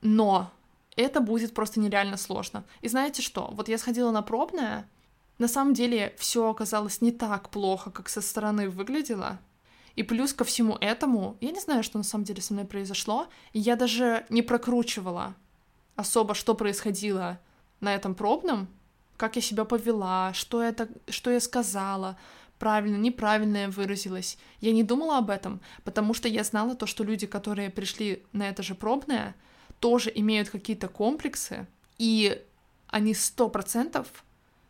но 0.00 0.50
это 0.96 1.20
будет 1.20 1.54
просто 1.54 1.80
нереально 1.80 2.16
сложно. 2.16 2.64
И 2.80 2.88
знаете 2.88 3.22
что? 3.22 3.50
Вот 3.52 3.68
я 3.68 3.78
сходила 3.78 4.10
на 4.10 4.22
пробное, 4.22 4.88
на 5.38 5.48
самом 5.48 5.74
деле 5.74 6.14
все 6.18 6.48
оказалось 6.50 7.00
не 7.00 7.10
так 7.10 7.48
плохо, 7.50 7.90
как 7.90 8.08
со 8.08 8.20
стороны 8.20 8.68
выглядело. 8.68 9.38
И 9.96 10.02
плюс 10.02 10.32
ко 10.32 10.44
всему 10.44 10.76
этому, 10.80 11.36
я 11.40 11.50
не 11.50 11.60
знаю, 11.60 11.82
что 11.82 11.98
на 11.98 12.04
самом 12.04 12.24
деле 12.24 12.40
со 12.40 12.54
мной 12.54 12.64
произошло, 12.64 13.26
я 13.52 13.76
даже 13.76 14.24
не 14.30 14.42
прокручивала 14.42 15.34
особо, 15.96 16.34
что 16.34 16.54
происходило 16.54 17.38
на 17.80 17.94
этом 17.94 18.14
пробном, 18.14 18.68
как 19.16 19.36
я 19.36 19.42
себя 19.42 19.64
повела, 19.64 20.32
что, 20.32 20.62
это, 20.62 20.88
что 21.08 21.30
я 21.30 21.40
сказала, 21.40 22.16
правильно, 22.62 22.94
неправильно 22.94 23.56
я 23.56 23.70
выразилась. 23.70 24.38
Я 24.60 24.70
не 24.70 24.84
думала 24.84 25.18
об 25.18 25.30
этом, 25.30 25.60
потому 25.82 26.14
что 26.14 26.28
я 26.28 26.44
знала 26.44 26.76
то, 26.76 26.86
что 26.86 27.02
люди, 27.02 27.26
которые 27.26 27.70
пришли 27.70 28.22
на 28.32 28.48
это 28.48 28.62
же 28.62 28.76
пробное, 28.76 29.34
тоже 29.80 30.12
имеют 30.14 30.48
какие-то 30.48 30.86
комплексы, 30.86 31.66
и 31.98 32.40
они 32.86 33.14
сто 33.14 33.48
процентов, 33.48 34.06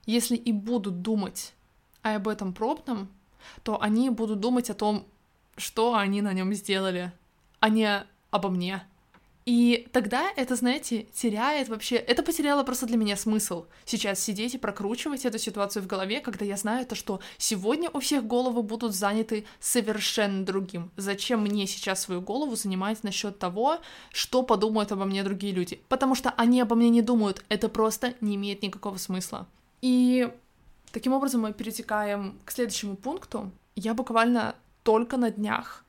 если 0.06 0.36
и 0.36 0.52
будут 0.52 1.02
думать 1.02 1.52
об 2.00 2.28
этом 2.28 2.54
пробном, 2.54 3.10
то 3.62 3.78
они 3.78 4.08
будут 4.08 4.40
думать 4.40 4.70
о 4.70 4.74
том, 4.74 5.06
что 5.58 5.94
они 5.94 6.22
на 6.22 6.32
нем 6.32 6.54
сделали, 6.54 7.12
а 7.60 7.68
не 7.68 8.06
обо 8.30 8.48
мне. 8.48 8.84
И 9.44 9.88
тогда 9.92 10.30
это, 10.36 10.54
знаете, 10.54 11.02
теряет 11.12 11.68
вообще... 11.68 11.96
Это 11.96 12.22
потеряло 12.22 12.62
просто 12.62 12.86
для 12.86 12.96
меня 12.96 13.16
смысл 13.16 13.66
сейчас 13.84 14.20
сидеть 14.20 14.54
и 14.54 14.58
прокручивать 14.58 15.24
эту 15.24 15.38
ситуацию 15.38 15.82
в 15.82 15.86
голове, 15.86 16.20
когда 16.20 16.44
я 16.44 16.56
знаю 16.56 16.86
то, 16.86 16.94
что 16.94 17.20
сегодня 17.38 17.90
у 17.92 17.98
всех 17.98 18.24
головы 18.26 18.62
будут 18.62 18.94
заняты 18.94 19.44
совершенно 19.58 20.44
другим. 20.44 20.90
Зачем 20.96 21.42
мне 21.42 21.66
сейчас 21.66 22.02
свою 22.02 22.20
голову 22.20 22.54
занимать 22.54 23.02
насчет 23.02 23.38
того, 23.38 23.78
что 24.12 24.44
подумают 24.44 24.92
обо 24.92 25.04
мне 25.06 25.24
другие 25.24 25.52
люди? 25.52 25.80
Потому 25.88 26.14
что 26.14 26.30
они 26.30 26.60
обо 26.60 26.76
мне 26.76 26.90
не 26.90 27.02
думают, 27.02 27.44
это 27.48 27.68
просто 27.68 28.14
не 28.20 28.36
имеет 28.36 28.62
никакого 28.62 28.96
смысла. 28.96 29.48
И 29.80 30.30
таким 30.92 31.14
образом 31.14 31.40
мы 31.40 31.52
перетекаем 31.52 32.38
к 32.44 32.52
следующему 32.52 32.94
пункту. 32.94 33.50
Я 33.74 33.94
буквально 33.94 34.54
только 34.84 35.16
на 35.16 35.30
днях 35.30 35.84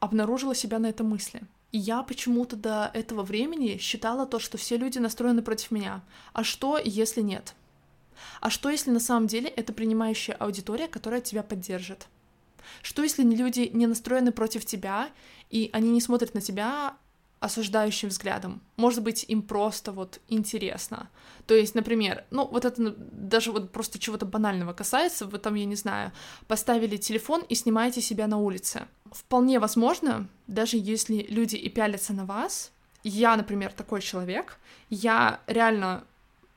обнаружила 0.00 0.54
себя 0.54 0.78
на 0.78 0.86
этой 0.86 1.04
мысли— 1.04 1.42
я 1.78 2.02
почему-то 2.02 2.56
до 2.56 2.90
этого 2.94 3.22
времени 3.22 3.78
считала 3.78 4.26
то, 4.26 4.38
что 4.38 4.58
все 4.58 4.76
люди 4.76 4.98
настроены 4.98 5.42
против 5.42 5.70
меня. 5.70 6.02
А 6.32 6.44
что, 6.44 6.78
если 6.78 7.20
нет? 7.20 7.54
А 8.40 8.50
что, 8.50 8.70
если 8.70 8.90
на 8.90 9.00
самом 9.00 9.26
деле 9.26 9.48
это 9.48 9.72
принимающая 9.72 10.34
аудитория, 10.36 10.88
которая 10.88 11.20
тебя 11.20 11.42
поддержит? 11.42 12.06
Что, 12.82 13.02
если 13.02 13.22
люди 13.22 13.70
не 13.72 13.86
настроены 13.86 14.32
против 14.32 14.64
тебя, 14.64 15.10
и 15.50 15.70
они 15.72 15.90
не 15.90 16.00
смотрят 16.00 16.34
на 16.34 16.40
тебя 16.40 16.96
осуждающим 17.44 18.08
взглядом. 18.08 18.62
Может 18.76 19.02
быть, 19.02 19.24
им 19.28 19.42
просто 19.42 19.92
вот 19.92 20.20
интересно. 20.28 21.10
То 21.46 21.54
есть, 21.54 21.74
например, 21.74 22.24
ну 22.30 22.46
вот 22.46 22.64
это 22.64 22.94
даже 22.96 23.52
вот 23.52 23.70
просто 23.70 23.98
чего-то 23.98 24.24
банального 24.24 24.72
касается, 24.72 25.26
вы 25.26 25.38
там, 25.38 25.54
я 25.54 25.66
не 25.66 25.76
знаю, 25.76 26.12
поставили 26.46 26.96
телефон 26.96 27.42
и 27.48 27.54
снимаете 27.54 28.00
себя 28.00 28.26
на 28.26 28.38
улице. 28.38 28.88
Вполне 29.12 29.58
возможно, 29.58 30.26
даже 30.46 30.76
если 30.78 31.26
люди 31.28 31.56
и 31.56 31.68
пялятся 31.68 32.12
на 32.14 32.24
вас, 32.24 32.72
я, 33.02 33.36
например, 33.36 33.72
такой 33.72 34.00
человек, 34.00 34.58
я 34.88 35.40
реально 35.46 36.04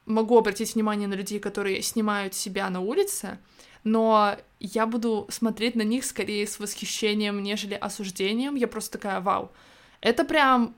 могу 0.06 0.38
обратить 0.38 0.76
внимание 0.76 1.10
на 1.10 1.15
людей, 1.15 1.39
которые 1.39 1.82
снимают 1.82 2.34
себя 2.34 2.69
на 2.69 2.80
улице, 2.80 3.39
но 3.84 4.38
я 4.60 4.86
буду 4.86 5.28
смотреть 5.30 5.76
на 5.76 5.82
них 5.82 6.06
скорее 6.06 6.47
с 6.47 6.60
восхищением, 6.60 7.43
нежели 7.43 7.73
осуждением. 7.73 8.56
Я 8.56 8.67
просто 8.67 8.93
такая, 8.93 9.19
вау, 9.19 9.52
это 10.01 10.23
прям... 10.23 10.75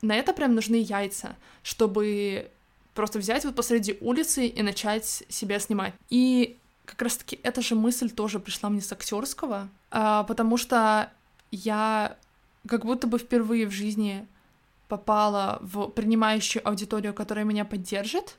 На 0.00 0.16
это 0.16 0.32
прям 0.32 0.56
нужны 0.56 0.76
яйца, 0.76 1.36
чтобы 1.62 2.50
просто 2.92 3.20
взять 3.20 3.44
вот 3.44 3.54
посреди 3.54 3.96
улицы 4.00 4.46
и 4.46 4.62
начать 4.62 5.22
себя 5.28 5.60
снимать. 5.60 5.94
И 6.10 6.58
как 6.84 7.02
раз-таки 7.02 7.38
эта 7.42 7.62
же 7.62 7.74
мысль 7.74 8.10
тоже 8.10 8.40
пришла 8.40 8.68
мне 8.68 8.80
с 8.80 8.92
актерского, 8.92 9.68
а, 9.90 10.24
потому 10.24 10.56
что 10.56 11.10
я 11.52 12.16
как 12.66 12.84
будто 12.84 13.06
бы 13.06 13.18
впервые 13.18 13.66
в 13.66 13.70
жизни 13.70 14.26
попала 14.88 15.58
в 15.62 15.88
принимающую 15.88 16.66
аудиторию, 16.66 17.14
которая 17.14 17.44
меня 17.44 17.64
поддержит, 17.64 18.36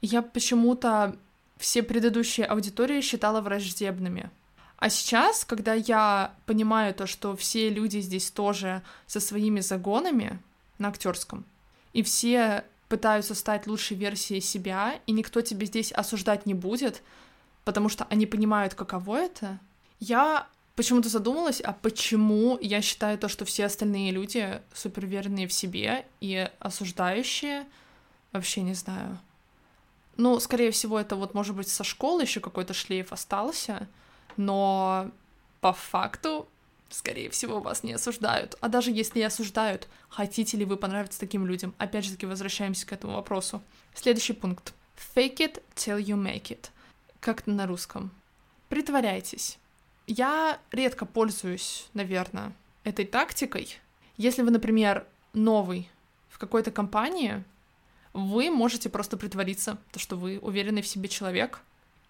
и 0.00 0.06
я 0.06 0.22
почему-то 0.22 1.16
все 1.58 1.82
предыдущие 1.82 2.46
аудитории 2.46 3.00
считала 3.00 3.40
враждебными. 3.40 4.30
А 4.82 4.90
сейчас, 4.90 5.44
когда 5.44 5.74
я 5.74 6.34
понимаю 6.44 6.92
то, 6.92 7.06
что 7.06 7.36
все 7.36 7.70
люди 7.70 7.98
здесь 8.00 8.32
тоже 8.32 8.82
со 9.06 9.20
своими 9.20 9.60
загонами 9.60 10.40
на 10.78 10.88
актерском, 10.88 11.44
и 11.92 12.02
все 12.02 12.64
пытаются 12.88 13.36
стать 13.36 13.68
лучшей 13.68 13.96
версией 13.96 14.40
себя, 14.40 14.98
и 15.06 15.12
никто 15.12 15.40
тебе 15.40 15.66
здесь 15.66 15.92
осуждать 15.92 16.46
не 16.46 16.54
будет, 16.54 17.00
потому 17.62 17.88
что 17.88 18.08
они 18.10 18.26
понимают, 18.26 18.74
каково 18.74 19.18
это. 19.18 19.60
Я 20.00 20.48
почему-то 20.74 21.08
задумалась, 21.08 21.60
а 21.60 21.74
почему 21.74 22.58
я 22.60 22.82
считаю 22.82 23.18
то, 23.18 23.28
что 23.28 23.44
все 23.44 23.66
остальные 23.66 24.10
люди 24.10 24.60
суперверные 24.74 25.46
в 25.46 25.52
себе 25.52 26.06
и 26.18 26.50
осуждающие, 26.58 27.66
вообще 28.32 28.62
не 28.62 28.74
знаю. 28.74 29.16
Ну, 30.16 30.40
скорее 30.40 30.72
всего, 30.72 30.98
это 30.98 31.14
вот, 31.14 31.34
может 31.34 31.54
быть, 31.54 31.68
со 31.68 31.84
школы 31.84 32.22
еще 32.22 32.40
какой-то 32.40 32.74
шлейф 32.74 33.12
остался, 33.12 33.86
но 34.36 35.10
по 35.60 35.72
факту, 35.72 36.48
скорее 36.90 37.30
всего, 37.30 37.60
вас 37.60 37.82
не 37.82 37.92
осуждают. 37.92 38.56
А 38.60 38.68
даже 38.68 38.90
если 38.90 39.20
и 39.20 39.22
осуждают, 39.22 39.88
хотите 40.08 40.56
ли 40.56 40.64
вы 40.64 40.76
понравиться 40.76 41.20
таким 41.20 41.46
людям? 41.46 41.74
Опять 41.78 42.04
же 42.04 42.12
таки, 42.12 42.26
возвращаемся 42.26 42.86
к 42.86 42.92
этому 42.92 43.14
вопросу. 43.14 43.62
Следующий 43.94 44.32
пункт. 44.32 44.74
Fake 45.14 45.38
it 45.38 45.62
till 45.74 45.98
you 45.98 46.16
make 46.16 46.48
it. 46.48 46.70
Как 47.20 47.46
на 47.46 47.66
русском. 47.66 48.10
Притворяйтесь. 48.68 49.58
Я 50.06 50.58
редко 50.72 51.06
пользуюсь, 51.06 51.88
наверное, 51.94 52.52
этой 52.84 53.04
тактикой. 53.04 53.78
Если 54.16 54.42
вы, 54.42 54.50
например, 54.50 55.06
новый 55.32 55.88
в 56.28 56.38
какой-то 56.38 56.70
компании, 56.70 57.44
вы 58.12 58.50
можете 58.50 58.88
просто 58.88 59.16
притвориться, 59.16 59.78
то, 59.90 59.98
что 59.98 60.16
вы 60.16 60.38
уверенный 60.38 60.82
в 60.82 60.86
себе 60.86 61.08
человек, 61.08 61.60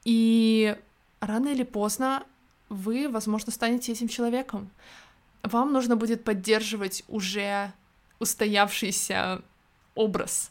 и 0.04 0.76
рано 1.22 1.48
или 1.48 1.62
поздно 1.62 2.24
вы, 2.68 3.08
возможно, 3.08 3.52
станете 3.52 3.92
этим 3.92 4.08
человеком. 4.08 4.70
Вам 5.42 5.72
нужно 5.72 5.96
будет 5.96 6.24
поддерживать 6.24 7.04
уже 7.08 7.72
устоявшийся 8.18 9.42
образ. 9.94 10.50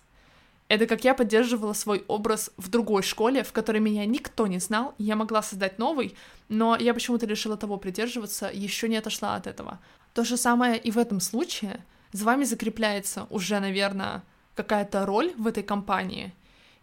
Это 0.67 0.87
как 0.87 1.03
я 1.03 1.13
поддерживала 1.13 1.73
свой 1.73 2.05
образ 2.07 2.51
в 2.55 2.69
другой 2.69 3.03
школе, 3.03 3.43
в 3.43 3.51
которой 3.51 3.79
меня 3.79 4.05
никто 4.05 4.47
не 4.47 4.59
знал, 4.59 4.95
я 4.97 5.17
могла 5.17 5.41
создать 5.41 5.77
новый, 5.77 6.15
но 6.47 6.77
я 6.77 6.93
почему-то 6.93 7.25
решила 7.25 7.57
того 7.57 7.77
придерживаться, 7.77 8.49
еще 8.53 8.87
не 8.87 8.95
отошла 8.95 9.35
от 9.35 9.47
этого. 9.47 9.79
То 10.13 10.23
же 10.23 10.37
самое 10.37 10.77
и 10.77 10.89
в 10.89 10.97
этом 10.97 11.19
случае. 11.19 11.83
За 12.13 12.23
вами 12.23 12.45
закрепляется 12.45 13.27
уже, 13.29 13.59
наверное, 13.59 14.23
какая-то 14.55 15.05
роль 15.05 15.33
в 15.37 15.47
этой 15.47 15.63
компании. 15.63 16.33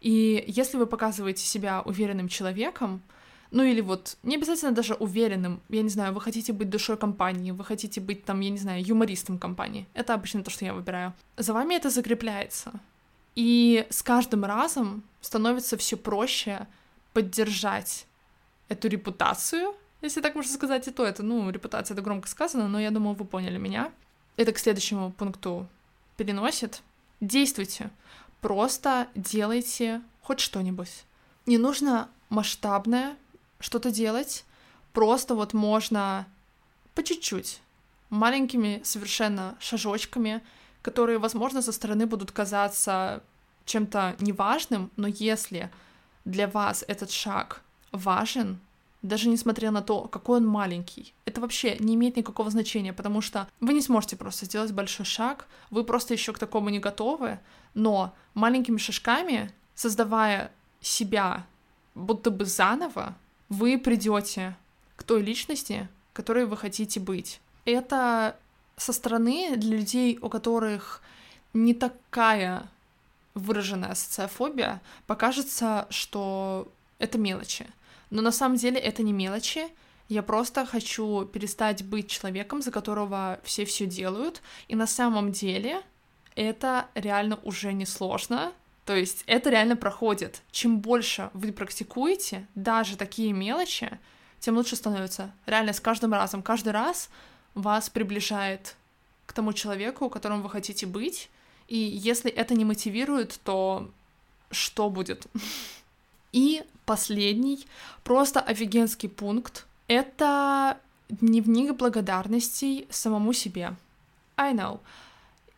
И 0.03 0.45
если 0.47 0.77
вы 0.77 0.87
показываете 0.87 1.45
себя 1.45 1.81
уверенным 1.83 2.29
человеком, 2.29 3.03
ну 3.51 3.63
или 3.63 3.81
вот 3.81 4.17
не 4.23 4.37
обязательно 4.37 4.73
даже 4.73 4.95
уверенным, 4.95 5.61
я 5.69 5.83
не 5.83 5.89
знаю, 5.89 6.13
вы 6.13 6.21
хотите 6.21 6.53
быть 6.53 6.71
душой 6.71 6.97
компании, 6.97 7.51
вы 7.51 7.65
хотите 7.65 8.01
быть 8.01 8.25
там, 8.25 8.41
я 8.41 8.51
не 8.51 8.59
знаю, 8.59 8.85
юмористом 8.85 9.39
компании. 9.39 9.87
Это 9.95 10.15
обычно 10.15 10.43
то, 10.43 10.51
что 10.51 10.65
я 10.65 10.75
выбираю. 10.75 11.15
За 11.37 11.53
вами 11.53 11.75
это 11.75 11.91
закрепляется. 11.91 12.73
И 13.35 13.87
с 13.91 14.03
каждым 14.03 14.45
разом 14.45 15.03
становится 15.21 15.77
все 15.77 15.97
проще 15.97 16.67
поддержать 17.13 18.07
эту 18.69 18.89
репутацию, 18.89 19.75
если 20.03 20.21
так 20.21 20.35
можно 20.35 20.53
сказать, 20.53 20.87
и 20.87 20.91
то 20.91 21.05
это, 21.05 21.23
ну, 21.23 21.51
репутация 21.51 21.95
это 21.95 22.03
громко 22.03 22.29
сказано, 22.29 22.69
но 22.69 22.79
я 22.81 22.91
думаю, 22.91 23.17
вы 23.17 23.25
поняли 23.25 23.59
меня. 23.59 23.91
Это 24.37 24.53
к 24.53 24.59
следующему 24.59 25.11
пункту 25.11 25.67
переносит. 26.17 26.83
Действуйте. 27.21 27.91
Просто 28.41 29.09
делайте 29.15 30.03
хоть 30.23 30.39
что-нибудь. 30.39 31.05
Не 31.47 31.59
нужно 31.59 32.09
масштабное 32.29 33.17
что-то 33.61 33.91
делать. 33.91 34.45
Просто 34.93 35.35
вот 35.35 35.53
можно 35.53 36.27
по 36.95 37.03
чуть-чуть, 37.03 37.61
маленькими 38.11 38.81
совершенно 38.85 39.57
шажочками, 39.61 40.43
которые, 40.83 41.19
возможно, 41.19 41.63
со 41.63 41.73
стороны 41.73 42.07
будут 42.07 42.33
казаться 42.33 43.23
чем-то 43.65 44.17
неважным, 44.21 44.91
но 44.97 45.07
если 45.07 45.71
для 46.25 46.49
вас 46.49 46.85
этот 46.89 47.11
шаг 47.11 47.63
важен, 47.93 48.59
даже 49.03 49.29
несмотря 49.29 49.71
на 49.71 49.83
то, 49.83 50.09
какой 50.09 50.39
он 50.39 50.47
маленький. 50.47 51.15
Это 51.25 51.41
вообще 51.41 51.77
не 51.79 51.95
имеет 51.95 52.17
никакого 52.17 52.51
значения, 52.51 52.93
потому 52.93 53.21
что 53.21 53.47
вы 53.61 53.73
не 53.73 53.81
сможете 53.81 54.17
просто 54.17 54.47
сделать 54.47 54.73
большой 54.73 55.07
шаг, 55.07 55.47
вы 55.71 55.85
просто 55.85 56.15
еще 56.15 56.33
к 56.33 56.39
такому 56.39 56.69
не 56.71 56.81
готовы, 56.81 57.39
но 57.75 58.15
маленькими 58.35 58.79
шажками, 58.79 59.53
создавая 59.75 60.51
себя 60.81 61.47
будто 61.95 62.31
бы 62.31 62.45
заново, 62.45 63.15
вы 63.49 63.79
придете 63.79 64.57
к 64.97 65.03
той 65.03 65.23
личности, 65.23 65.89
которой 66.13 66.47
вы 66.47 66.57
хотите 66.57 67.01
быть. 67.01 67.41
Это 67.65 68.37
со 68.77 68.93
стороны 68.93 69.57
для 69.57 69.77
людей, 69.77 70.19
у 70.21 70.29
которых 70.29 71.03
не 71.55 71.75
такая 71.75 72.69
выраженная 73.35 73.95
социофобия, 73.95 74.81
покажется, 75.07 75.87
что 75.91 76.69
это 76.99 77.19
мелочи. 77.19 77.67
Но 78.11 78.23
на 78.23 78.33
самом 78.33 78.57
деле 78.57 78.79
это 78.79 79.03
не 79.03 79.13
мелочи. 79.13 79.69
Я 80.09 80.23
просто 80.23 80.65
хочу 80.65 81.27
перестать 81.27 81.85
быть 81.85 82.09
человеком, 82.09 82.63
за 82.63 82.71
которого 82.71 83.39
все 83.45 83.65
все 83.65 83.87
делают. 83.87 84.43
И 84.67 84.75
на 84.75 84.87
самом 84.87 85.33
деле 85.33 85.83
это 86.35 86.87
реально 86.95 87.39
уже 87.43 87.73
не 87.73 87.87
сложно. 87.87 88.53
То 88.89 88.97
есть 88.97 89.23
это 89.27 89.51
реально 89.51 89.77
проходит. 89.77 90.41
Чем 90.51 90.81
больше 90.81 91.29
вы 91.35 91.53
практикуете, 91.53 92.47
даже 92.55 92.97
такие 92.97 93.35
мелочи, 93.35 93.91
тем 94.41 94.57
лучше 94.57 94.77
становится. 94.77 95.31
Реально 95.45 95.75
с 95.75 95.81
каждым 95.81 96.15
разом. 96.15 96.43
Каждый 96.43 96.73
раз 96.73 97.11
вас 97.53 97.91
приближает 97.91 98.77
к 99.27 99.35
тому 99.35 99.53
человеку, 99.53 100.09
которым 100.09 100.41
вы 100.41 100.49
хотите 100.49 100.87
быть. 100.87 101.29
И 101.67 101.77
если 101.77 102.31
это 102.31 102.55
не 102.55 102.65
мотивирует, 102.65 103.39
то 103.45 103.91
что 104.51 104.89
будет? 104.89 105.27
И 106.33 106.65
последний, 106.87 107.67
просто 108.05 108.41
офигенский 108.41 109.11
пункт, 109.11 109.67
это 109.87 110.79
дневник 111.11 111.77
благодарностей 111.77 112.87
самому 112.89 113.35
себе. 113.35 113.77
I 114.39 114.55
know. 114.55 114.81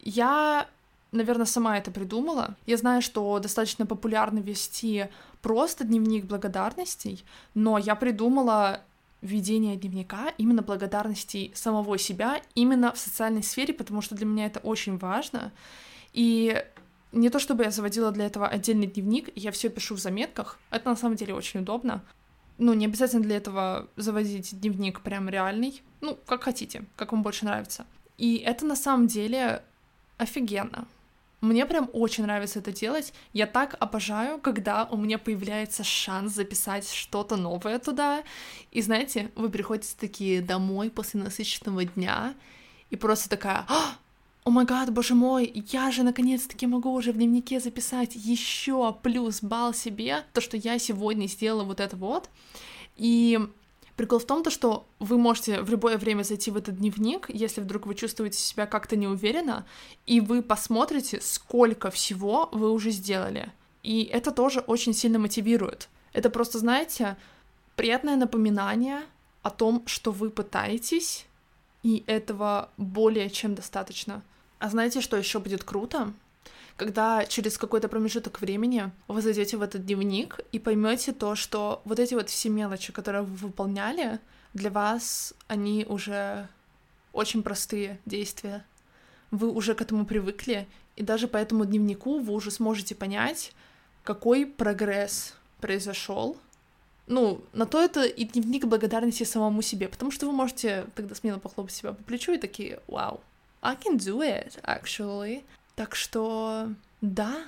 Я, 0.00 0.66
наверное, 1.12 1.46
сама 1.46 1.78
это 1.78 1.90
придумала. 1.90 2.56
Я 2.66 2.76
знаю, 2.76 3.02
что 3.02 3.38
достаточно 3.38 3.86
популярно 3.86 4.38
вести 4.38 5.08
просто 5.42 5.84
дневник 5.84 6.24
благодарностей, 6.24 7.24
но 7.54 7.78
я 7.78 7.94
придумала 7.94 8.82
ведение 9.22 9.76
дневника 9.76 10.32
именно 10.38 10.62
благодарностей 10.62 11.52
самого 11.54 11.98
себя, 11.98 12.40
именно 12.54 12.92
в 12.92 12.98
социальной 12.98 13.42
сфере, 13.42 13.74
потому 13.74 14.00
что 14.00 14.14
для 14.14 14.26
меня 14.26 14.46
это 14.46 14.60
очень 14.60 14.98
важно. 14.98 15.52
И 16.12 16.64
не 17.12 17.28
то 17.28 17.38
чтобы 17.38 17.64
я 17.64 17.70
заводила 17.70 18.12
для 18.12 18.26
этого 18.26 18.46
отдельный 18.46 18.86
дневник, 18.86 19.30
я 19.34 19.50
все 19.50 19.68
пишу 19.68 19.96
в 19.96 19.98
заметках. 19.98 20.58
Это 20.70 20.88
на 20.88 20.96
самом 20.96 21.16
деле 21.16 21.34
очень 21.34 21.60
удобно. 21.60 22.02
Ну, 22.58 22.74
не 22.74 22.86
обязательно 22.86 23.22
для 23.22 23.36
этого 23.36 23.88
заводить 23.96 24.58
дневник 24.60 25.00
прям 25.00 25.28
реальный. 25.28 25.82
Ну, 26.00 26.18
как 26.26 26.44
хотите, 26.44 26.84
как 26.96 27.12
вам 27.12 27.22
больше 27.22 27.44
нравится. 27.44 27.86
И 28.18 28.36
это 28.36 28.66
на 28.66 28.76
самом 28.76 29.06
деле 29.06 29.62
офигенно. 30.18 30.86
Мне 31.40 31.64
прям 31.64 31.88
очень 31.92 32.24
нравится 32.24 32.58
это 32.58 32.70
делать. 32.70 33.14
Я 33.32 33.46
так 33.46 33.76
обожаю, 33.80 34.38
когда 34.38 34.84
у 34.84 34.96
меня 34.96 35.18
появляется 35.18 35.84
шанс 35.84 36.34
записать 36.34 36.90
что-то 36.90 37.36
новое 37.36 37.78
туда. 37.78 38.22
И 38.70 38.82
знаете, 38.82 39.30
вы 39.36 39.48
приходите 39.48 39.94
такие 39.98 40.42
домой 40.42 40.90
после 40.90 41.22
насыщенного 41.22 41.84
дня, 41.84 42.34
и 42.90 42.96
просто 42.96 43.30
такая, 43.30 43.64
«А, 43.68 43.96
о 44.44 44.50
май 44.50 44.64
гад, 44.64 44.92
боже 44.92 45.14
мой, 45.14 45.50
я 45.70 45.90
же 45.90 46.02
наконец-таки 46.02 46.66
могу 46.66 46.92
уже 46.92 47.12
в 47.12 47.16
дневнике 47.16 47.60
записать 47.60 48.16
еще 48.16 48.96
плюс 49.02 49.42
балл 49.42 49.72
себе, 49.72 50.24
то, 50.32 50.40
что 50.40 50.56
я 50.56 50.78
сегодня 50.78 51.26
сделала 51.26 51.64
вот 51.64 51.80
это 51.80 51.96
вот. 51.96 52.28
И 52.96 53.38
прикол 54.00 54.18
в 54.18 54.24
том, 54.24 54.42
то, 54.42 54.48
что 54.48 54.86
вы 54.98 55.18
можете 55.18 55.60
в 55.60 55.68
любое 55.68 55.98
время 55.98 56.22
зайти 56.22 56.50
в 56.50 56.56
этот 56.56 56.78
дневник, 56.78 57.26
если 57.28 57.60
вдруг 57.60 57.84
вы 57.84 57.94
чувствуете 57.94 58.38
себя 58.38 58.64
как-то 58.64 58.96
неуверенно, 58.96 59.66
и 60.06 60.22
вы 60.22 60.40
посмотрите, 60.40 61.20
сколько 61.20 61.90
всего 61.90 62.48
вы 62.50 62.70
уже 62.70 62.92
сделали. 62.92 63.52
И 63.82 64.04
это 64.04 64.30
тоже 64.30 64.60
очень 64.60 64.94
сильно 64.94 65.18
мотивирует. 65.18 65.90
Это 66.14 66.30
просто, 66.30 66.58
знаете, 66.58 67.18
приятное 67.76 68.16
напоминание 68.16 69.02
о 69.42 69.50
том, 69.50 69.82
что 69.84 70.12
вы 70.12 70.30
пытаетесь, 70.30 71.26
и 71.82 72.02
этого 72.06 72.70
более 72.78 73.28
чем 73.28 73.54
достаточно. 73.54 74.22
А 74.60 74.70
знаете, 74.70 75.02
что 75.02 75.18
еще 75.18 75.40
будет 75.40 75.62
круто? 75.62 76.14
Когда 76.80 77.26
через 77.26 77.58
какой-то 77.58 77.88
промежуток 77.88 78.40
времени 78.40 78.90
вы 79.06 79.20
зайдете 79.20 79.58
в 79.58 79.62
этот 79.62 79.84
дневник 79.84 80.40
и 80.50 80.58
поймете 80.58 81.12
то, 81.12 81.34
что 81.34 81.82
вот 81.84 81.98
эти 81.98 82.14
вот 82.14 82.30
все 82.30 82.48
мелочи, 82.48 82.90
которые 82.90 83.20
вы 83.20 83.36
выполняли, 83.36 84.18
для 84.54 84.70
вас 84.70 85.34
они 85.46 85.84
уже 85.86 86.48
очень 87.12 87.42
простые 87.42 88.00
действия. 88.06 88.64
Вы 89.30 89.50
уже 89.50 89.74
к 89.74 89.82
этому 89.82 90.06
привыкли, 90.06 90.66
и 90.96 91.02
даже 91.02 91.28
по 91.28 91.36
этому 91.36 91.66
дневнику 91.66 92.18
вы 92.18 92.32
уже 92.32 92.50
сможете 92.50 92.94
понять, 92.94 93.52
какой 94.02 94.46
прогресс 94.46 95.34
произошел, 95.60 96.38
ну, 97.06 97.42
на 97.52 97.66
то 97.66 97.78
это 97.78 98.04
и 98.04 98.24
дневник 98.24 98.64
благодарности 98.64 99.24
самому 99.24 99.60
себе, 99.60 99.86
потому 99.88 100.10
что 100.10 100.24
вы 100.24 100.32
можете 100.32 100.86
тогда 100.94 101.14
смело 101.14 101.38
похлопать 101.40 101.74
себя 101.74 101.92
по 101.92 102.02
плечу 102.04 102.32
и 102.32 102.38
такие, 102.38 102.80
вау, 102.86 103.20
I 103.60 103.76
can 103.76 103.98
do 103.98 104.20
it, 104.20 104.58
actually. 104.64 105.42
Так 105.74 105.94
что 105.94 106.68
да, 107.00 107.44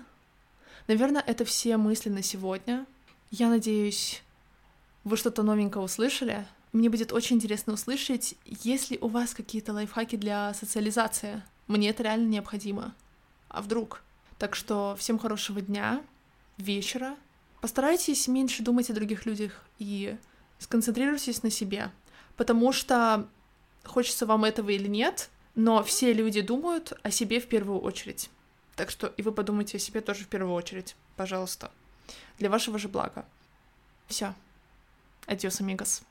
наверное, 0.89 1.23
это 1.27 1.45
все 1.45 1.77
мысли 1.77 2.09
на 2.09 2.23
сегодня. 2.23 2.87
Я 3.31 3.49
надеюсь, 3.49 4.23
вы 5.05 5.17
что-то 5.17 5.43
новенькое 5.43 5.85
услышали. 5.85 6.47
Мне 6.73 6.89
будет 6.89 7.13
очень 7.13 7.37
интересно 7.37 7.75
услышать, 7.75 8.35
есть 8.47 8.91
ли 8.91 8.99
у 9.01 9.09
вас 9.09 9.35
какие-то 9.35 9.73
лайфхаки 9.73 10.17
для 10.17 10.55
социализации. 10.55 11.43
Мне 11.67 11.91
это 11.91 12.03
реально 12.03 12.29
необходимо. 12.29 12.95
А 13.49 13.61
вдруг? 13.61 14.03
Так 14.39 14.57
что 14.57 14.97
всем 14.99 15.19
хорошего 15.19 15.61
дня, 15.61 16.03
вечера. 16.57 17.17
Постарайтесь 17.61 18.27
меньше 18.27 18.63
думать 18.63 18.91
о 18.91 18.95
других 18.95 19.27
людях 19.27 19.65
и 19.79 20.17
сконцентрируйтесь 20.59 21.43
на 21.43 21.51
себе. 21.51 21.91
Потому 22.37 22.73
что 22.73 23.29
хочется 23.85 24.27
вам 24.27 24.45
этого 24.45 24.71
или 24.71 24.89
нет, 24.89 25.29
но 25.55 25.83
все 25.83 26.12
люди 26.12 26.41
думают 26.41 26.93
о 27.03 27.11
себе 27.11 27.41
в 27.41 27.47
первую 27.47 27.81
очередь. 27.81 28.31
Так 28.77 28.91
что 28.91 29.07
и 29.07 29.23
вы 29.23 29.33
подумайте 29.33 29.77
о 29.77 29.81
себе 29.81 30.01
тоже 30.01 30.25
в 30.25 30.29
первую 30.29 30.55
очередь, 30.55 30.97
пожалуйста. 31.17 31.71
Для 32.38 32.51
вашего 32.51 32.79
же 32.79 32.88
блага. 32.88 33.25
Все. 34.09 34.35
Адьос, 35.27 35.61
амигос. 35.61 36.03